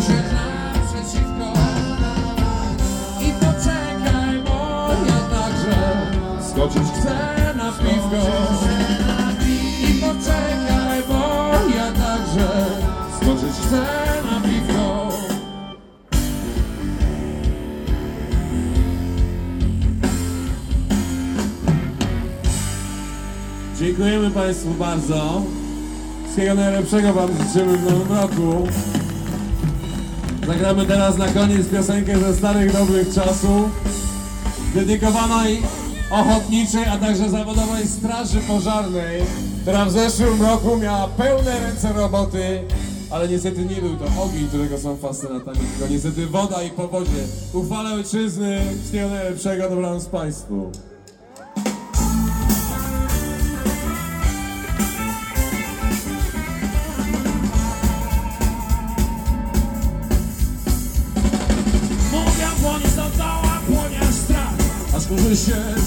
Także 0.00 0.22
skoczyć 6.50 6.82
chcę 6.82 7.54
na 7.56 7.72
piwko. 7.72 8.22
I 9.88 9.94
poczekaj, 9.94 11.02
bo 11.08 11.50
ja 11.76 11.92
także 11.92 12.66
skoczyć 13.16 13.56
chcę 13.66 13.86
na 14.30 14.40
piwko. 14.40 15.08
Dziękujemy 23.78 24.30
Państwu 24.30 24.70
bardzo. 24.70 25.42
Wszystkiego 26.22 26.54
najlepszego 26.54 27.12
Wam 27.12 27.28
życzymy 27.28 27.78
w 27.78 27.84
nowym 27.84 28.16
roku. 28.16 28.68
Zagramy 30.50 30.86
teraz 30.86 31.18
na 31.18 31.28
koniec 31.28 31.68
piosenkę 31.68 32.18
ze 32.18 32.34
starych, 32.34 32.72
dobrych 32.72 33.14
czasów. 33.14 33.70
Dedykowanej 34.74 35.62
ochotniczej, 36.10 36.84
a 36.84 36.98
także 36.98 37.30
zawodowej 37.30 37.86
straży 37.86 38.40
pożarnej, 38.40 39.22
która 39.62 39.84
w 39.84 39.90
zeszłym 39.90 40.42
roku 40.42 40.76
miała 40.76 41.08
pełne 41.08 41.60
ręce 41.60 41.92
roboty 41.92 42.60
ale 43.10 43.28
niestety 43.28 43.64
nie 43.64 43.76
był 43.76 43.96
to 43.96 44.22
ogień, 44.22 44.48
którego 44.48 44.78
są 44.78 44.96
fascynatami, 44.96 45.58
tylko 45.58 45.92
niestety 45.92 46.26
woda 46.26 46.62
i 46.62 46.70
powodzie. 46.70 47.24
Uchwale 47.52 47.94
ojczyzny, 47.94 48.60
wszystkiego 48.78 49.08
najlepszego, 49.08 49.70
dobranoc 49.70 50.06
Państwu. 50.06 50.70
Aż 65.32 65.79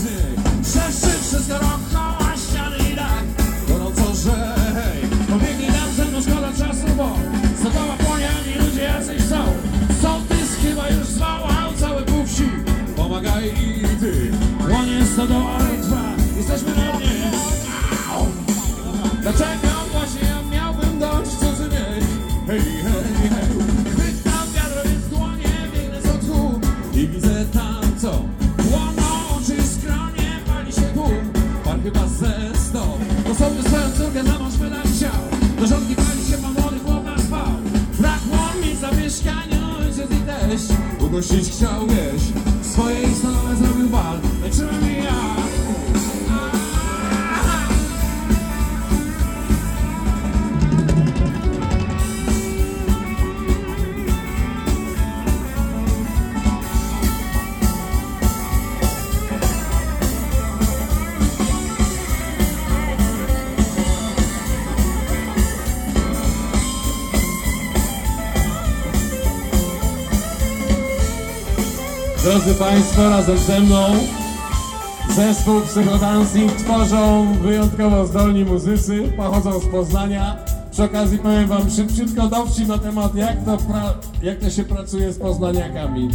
Drodzy 72.24 72.56
Państwo, 72.56 73.10
razem 73.10 73.38
ze 73.38 73.60
mną 73.60 73.86
zespół 75.16 75.62
Psychodancing 75.62 76.52
tworzą 76.52 77.28
wyjątkowo 77.42 78.06
zdolni 78.06 78.46
muzycy, 78.46 79.04
pochodzą 79.18 79.60
z 79.60 79.66
Poznania. 79.66 80.38
Przy 80.72 80.84
okazji 80.84 81.18
powiem 81.18 81.48
Wam 81.48 81.70
szybciutko 81.72 82.28
dowcip 82.28 82.68
na 82.68 82.78
temat, 82.78 83.16
jak 83.16 83.46
to, 83.46 83.58
jak 84.22 84.40
to 84.40 84.50
się 84.50 84.64
pracuje 84.64 85.14
z 85.14 85.20
poznaniakami. 85.20 86.10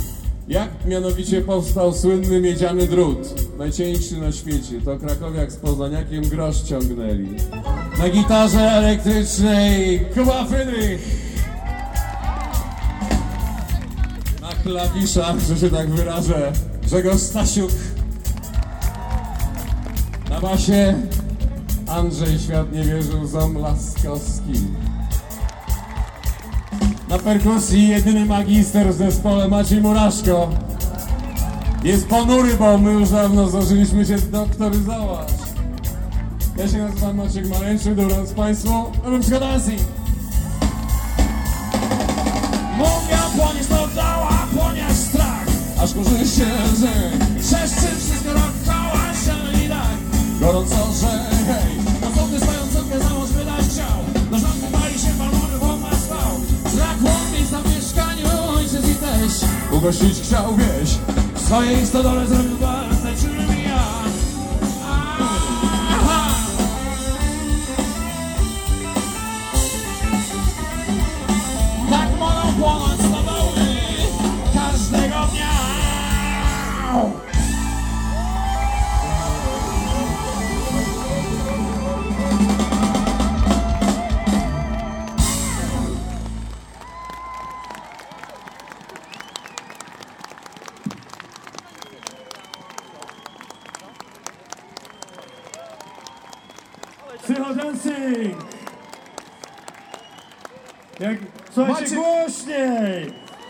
Jak 0.48 0.68
mianowicie 0.86 1.40
powstał 1.40 1.92
słynny 1.92 2.40
miedziany 2.40 2.86
drut, 2.86 3.18
najcieńszy 3.58 4.16
na 4.20 4.32
świecie. 4.32 4.80
To 4.84 4.96
krakowiak 4.96 5.52
z 5.52 5.56
poznaniakiem 5.56 6.22
grosz 6.22 6.60
ciągnęli. 6.60 7.28
Na 7.98 8.08
gitarze 8.08 8.60
elektrycznej 8.60 10.00
Kuba 10.14 10.44
Frydrych. 10.44 11.27
Klawiszach, 14.68 15.40
że 15.48 15.58
się 15.58 15.70
tak 15.70 15.90
wyrażę, 15.90 16.52
Grzegorz 16.82 17.20
Stasiuk. 17.20 17.70
Na 20.30 20.40
basie 20.40 20.94
Andrzej 21.86 22.38
Świat 22.38 22.72
nie 22.72 22.84
wierzył 22.84 23.26
Ząb 23.26 23.58
Laskowski. 23.58 24.52
Na 27.08 27.18
perkusji 27.18 27.88
jedyny 27.88 28.24
magister 28.24 28.94
w 28.94 28.96
zespole 28.96 29.48
Maciej 29.48 29.80
Muraszko. 29.80 30.50
Jest 31.84 32.08
ponury, 32.08 32.54
bo 32.54 32.78
my 32.78 32.92
już 32.92 33.10
dawno 33.10 33.48
zdążyliśmy 33.48 34.06
się 34.06 34.18
doktoryzować. 34.18 35.28
Ja 36.56 36.68
się 36.68 36.78
nazywam 36.78 37.16
Maciek 37.16 37.48
Maleńczyk, 37.48 37.94
dobranoc 37.94 38.32
Państwu. 38.32 38.84
Robimy 39.04 39.22
psychodancing. 39.22 39.97
Aż 45.82 45.92
kurzy 45.94 46.10
się 46.10 46.46
lżej. 46.72 47.10
Przeszczy 47.40 47.96
wszystko 47.96 48.30
dookoła, 48.34 49.14
ściany 49.22 49.64
i 49.64 49.68
dach 49.68 49.98
Gorąco, 50.40 50.76
że 51.00 51.24
hej. 51.46 51.88
Sołtys 52.18 52.42
swoją 52.42 52.60
córkę 52.72 53.00
za 53.00 53.14
mąż 53.14 53.30
wydać 53.30 53.64
chciał 53.72 53.98
Do 54.30 54.38
żonki 54.38 54.66
pali 54.72 54.98
się, 54.98 55.14
młody 55.14 55.58
chłopak 55.58 55.94
spał 55.94 56.40
Brakło 56.74 57.10
miejsca 57.32 57.58
w 57.62 57.76
mieszkaniu, 57.76 58.26
ojciec 58.56 58.84
i 58.88 58.94
teść 58.94 59.44
Ugościć 59.72 60.20
chciał 60.20 60.56
wieś. 60.56 60.90
W 61.34 61.40
swojej 61.40 61.86
stodole 61.86 62.26
zrobił 62.26 62.56
bar, 62.56 62.86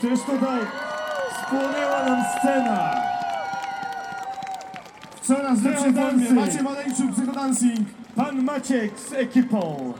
Przecież 0.08 0.26
tutaj 0.26 0.60
spłonęła 1.42 2.02
nam 2.04 2.24
scena! 2.38 2.90
Co 5.22 5.42
nas 5.42 5.62
lepsze 5.62 5.80
Psychodancing. 5.82 6.26
formie? 6.26 6.40
Macie 6.40 6.62
Maleńczuk, 6.62 7.12
Psychodancing. 7.12 7.88
Pan 8.16 8.42
Maciek 8.42 9.00
z 9.00 9.12
ekipą! 9.12 9.92